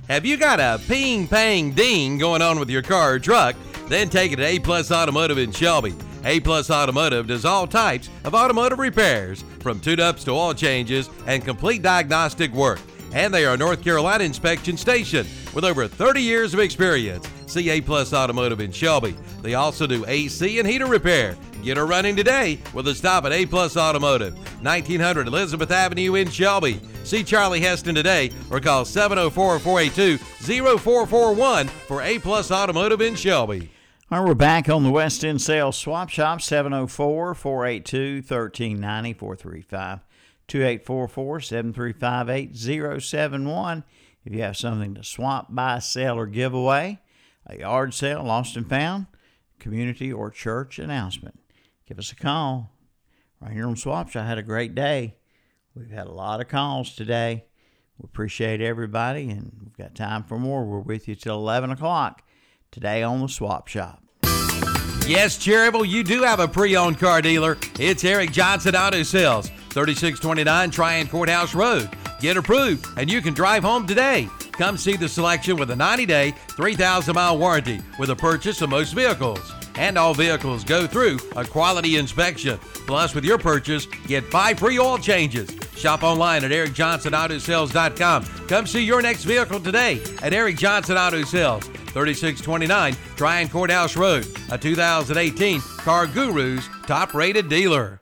[0.09, 3.55] Have you got a ping pang ding going on with your car or truck?
[3.87, 5.95] Then take it to A Plus Automotive in Shelby.
[6.25, 11.09] A Plus Automotive does all types of automotive repairs, from tune ups to oil changes
[11.27, 12.81] and complete diagnostic work.
[13.13, 17.29] And they are a North Carolina inspection station with over 30 years of experience.
[17.47, 19.17] See A Plus Automotive in Shelby.
[19.43, 21.37] They also do AC and heater repair.
[21.63, 26.31] Get her running today with a stop at A Plus Automotive, 1900 Elizabeth Avenue in
[26.31, 26.81] Shelby.
[27.03, 30.19] See Charlie Heston today or call 704 482
[30.79, 33.71] 0441 for A Plus Automotive in Shelby.
[34.13, 40.01] All right, we're back on the West End Sales Swap Shop, 704 482 1390 435
[40.49, 43.85] 2844 735 8071.
[44.25, 46.99] If you have something to swap, buy, sell, or give away,
[47.47, 49.07] a yard sale, lost and found,
[49.61, 51.39] community or church announcement,
[51.87, 52.73] give us a call.
[53.41, 55.19] Right here on Swap Shop, I had a great day.
[55.77, 57.45] We've had a lot of calls today.
[57.97, 60.65] We appreciate everybody, and we've got time for more.
[60.65, 62.25] We're with you till 11 o'clock
[62.71, 64.03] today on the Swap Shop.
[65.07, 67.59] Yes, Cherryville, you do have a pre-owned car dealer.
[67.81, 71.89] It's Eric Johnson Auto Sales, 3629 Tryon Courthouse Road.
[72.21, 74.29] Get approved, and you can drive home today.
[74.53, 79.53] Come see the selection with a 90-day, 3,000-mile warranty with a purchase of most vehicles.
[79.77, 82.59] And all vehicles go through a quality inspection.
[82.87, 85.51] Plus, with your purchase, get five free oil changes.
[85.77, 88.25] Shop online at ericjohnsonautosales.com.
[88.49, 94.27] Come see your next vehicle today at Eric Johnson Auto Sales, 3629 Tryon Courthouse Road,
[94.51, 98.01] a 2018 CarGurus top rated dealer.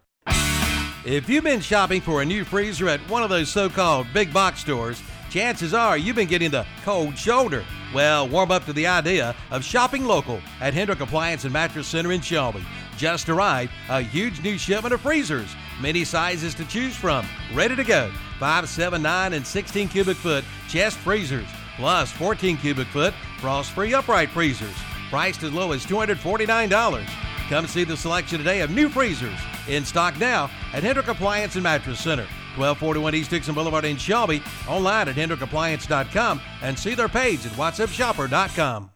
[1.04, 4.30] If you've been shopping for a new freezer at one of those so called big
[4.32, 7.64] box stores, chances are you've been getting the cold shoulder.
[7.94, 12.12] Well, warm up to the idea of shopping local at Hendrick Appliance and Mattress Center
[12.12, 12.62] in Shelby.
[12.98, 17.84] Just arrived a huge new shipment of freezers, many sizes to choose from, ready to
[17.84, 18.10] go.
[18.38, 21.46] 5, 7, 9, and 16 cubic foot chest freezers,
[21.76, 24.74] plus 14 cubic foot frost free upright freezers,
[25.10, 27.08] priced as low as $249.
[27.48, 29.38] Come see the selection today of new freezers
[29.68, 32.26] in stock now at Hendrick Appliance and Mattress Center.
[32.56, 38.90] 1241 East Dixon Boulevard in Shelby, online at HendrickAppliance.com, and see their page at WhatsUpShopper.com.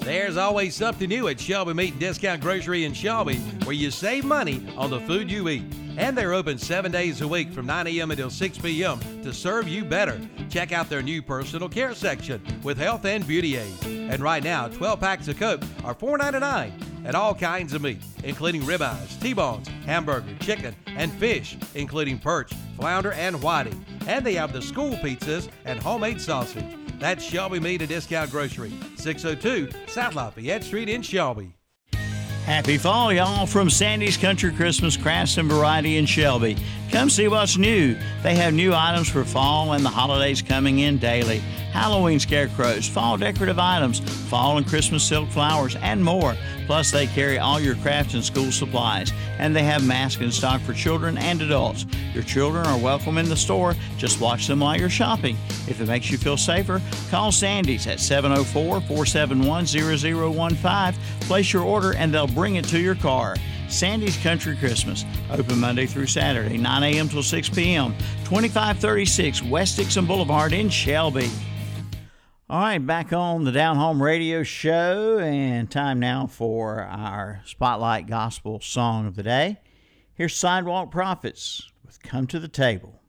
[0.00, 4.24] There's always something new at Shelby Meat and Discount Grocery in Shelby where you save
[4.24, 5.64] money on the food you eat.
[5.96, 8.10] And they're open seven days a week from 9 a.m.
[8.10, 9.00] until 6 p.m.
[9.22, 10.20] to serve you better.
[10.50, 13.84] Check out their new personal care section with health and beauty aids.
[13.84, 18.62] And right now, 12 packs of Coke are $4.99 and all kinds of meat, including
[18.62, 23.84] ribeyes, T-bones, hamburger, chicken, and fish, including perch, flounder, and whiting.
[24.06, 26.76] And they have the school pizzas and homemade sausage.
[26.98, 31.55] That's Shelby Meat and Discount Grocery, 602 South Lafayette Street in Shelby.
[32.46, 36.56] Happy fall, y'all, from Sandy's Country Christmas Crafts and Variety in Shelby.
[36.92, 37.96] Come see what's new.
[38.22, 41.38] They have new items for fall and the holidays coming in daily.
[41.72, 43.98] Halloween scarecrows, fall decorative items,
[44.30, 46.36] fall and Christmas silk flowers, and more.
[46.66, 50.60] Plus, they carry all your crafts and school supplies, and they have masks in stock
[50.62, 51.86] for children and adults.
[52.12, 53.74] Your children are welcome in the store.
[53.98, 55.36] Just watch them while you're shopping.
[55.68, 61.02] If it makes you feel safer, call Sandy's at 704 471 0015.
[61.20, 63.36] Place your order, and they'll bring it to your car.
[63.68, 67.08] Sandy's Country Christmas, open Monday through Saturday, 9 a.m.
[67.08, 67.94] till 6 p.m.,
[68.24, 71.30] 2536 West Dixon Boulevard in Shelby.
[72.48, 78.06] All right, back on the Down Home Radio Show, and time now for our Spotlight
[78.06, 79.58] Gospel Song of the Day.
[80.14, 83.00] Here's Sidewalk Prophets with Come to the Table.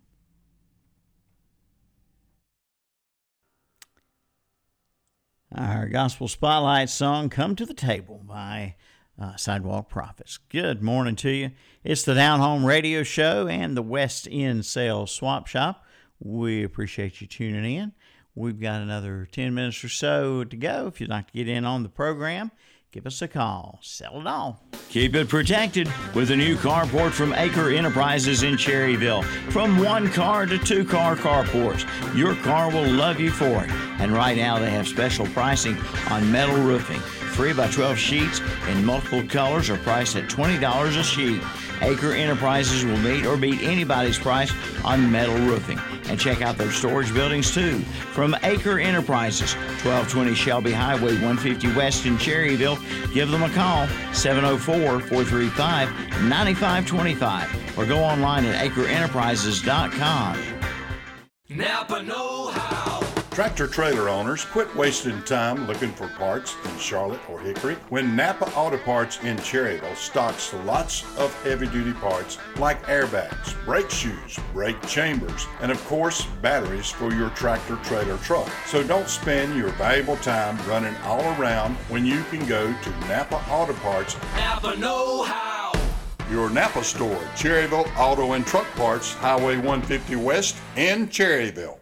[5.56, 8.74] Our Gospel Spotlight song, Come to the Table, by
[9.22, 10.40] uh, Sidewalk Prophets.
[10.50, 11.52] Good morning to you.
[11.84, 15.86] It's the Down Home Radio Show and the West End Sales Swap Shop.
[16.20, 17.94] We appreciate you tuning in.
[18.38, 20.86] We've got another 10 minutes or so to go.
[20.86, 22.52] If you'd like to get in on the program,
[22.92, 23.80] give us a call.
[23.82, 24.64] Sell it all.
[24.90, 29.24] Keep it protected with a new carport from Acre Enterprises in Cherryville.
[29.52, 31.84] From one car to two car carports,
[32.16, 33.72] your car will love you for it.
[34.00, 35.76] And right now they have special pricing
[36.12, 37.00] on metal roofing.
[37.34, 38.40] 3 by 12 sheets
[38.70, 41.42] in multiple colors are priced at $20 a sheet.
[41.82, 44.52] Acre Enterprises will meet or beat anybody's price
[44.84, 45.80] on metal roofing.
[46.10, 47.80] And check out their storage buildings too.
[48.14, 52.78] From Acre Enterprises, 1220 Shelby Highway 150 West in Cherryville,
[53.14, 55.90] give them a call 704 435
[56.24, 60.44] 9525 or go online at acreenterprises.com.
[61.50, 62.37] Napa Know How.
[63.38, 68.52] Tractor trailer owners, quit wasting time looking for parts in Charlotte or Hickory when Napa
[68.56, 74.82] Auto Parts in Cherryville stocks lots of heavy duty parts like airbags, brake shoes, brake
[74.88, 78.50] chambers, and of course, batteries for your tractor trailer truck.
[78.66, 83.36] So don't spend your valuable time running all around when you can go to Napa
[83.52, 85.74] Auto Parts Napa Know How.
[86.32, 91.77] your Napa store, Cherryville Auto and Truck Parts, Highway 150 West in Cherryville.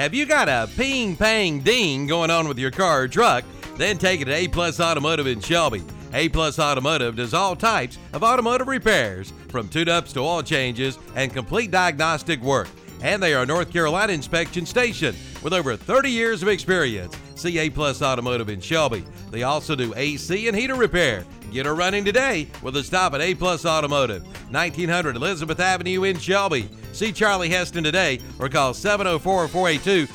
[0.00, 3.44] Have you got a ping pang ding going on with your car or truck?
[3.76, 5.82] Then take it to A Plus Automotive in Shelby.
[6.14, 11.34] A Plus Automotive does all types of automotive repairs, from tune-ups to oil changes and
[11.34, 12.68] complete diagnostic work.
[13.02, 17.14] And they are a North Carolina inspection station with over 30 years of experience.
[17.34, 19.04] See A Plus Automotive in Shelby.
[19.30, 21.26] They also do AC and heater repair.
[21.52, 26.18] Get her running today with a stop at A Plus Automotive, 1900 Elizabeth Avenue in
[26.18, 26.70] Shelby.
[26.92, 30.06] See Charlie Heston today or call 704 482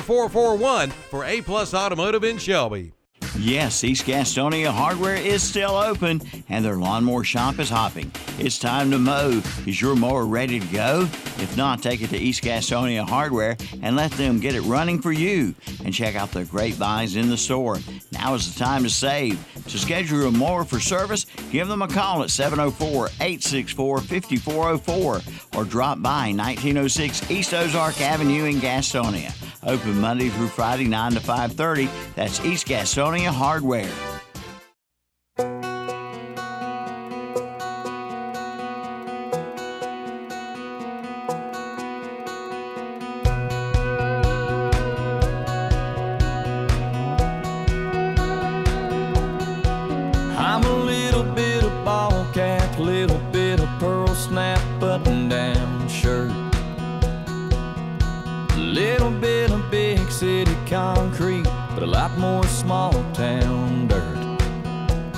[0.00, 2.93] 0441 for A Plus Automotive in Shelby.
[3.36, 8.10] Yes, East Gastonia Hardware is still open and their lawnmower shop is hopping.
[8.38, 9.42] It's time to mow.
[9.66, 11.02] Is your mower ready to go?
[11.38, 15.10] If not, take it to East Gastonia Hardware and let them get it running for
[15.10, 15.54] you.
[15.84, 17.78] And check out their great buys in the store.
[18.12, 19.44] Now is the time to save.
[19.64, 25.20] To schedule your mower for service, give them a call at 704 864 5404
[25.56, 29.32] or drop by 1906 East Ozark Avenue in Gastonia.
[29.66, 31.88] Open Monday through Friday 9 to 5:30.
[32.14, 34.13] That's East Gastonia Hardware.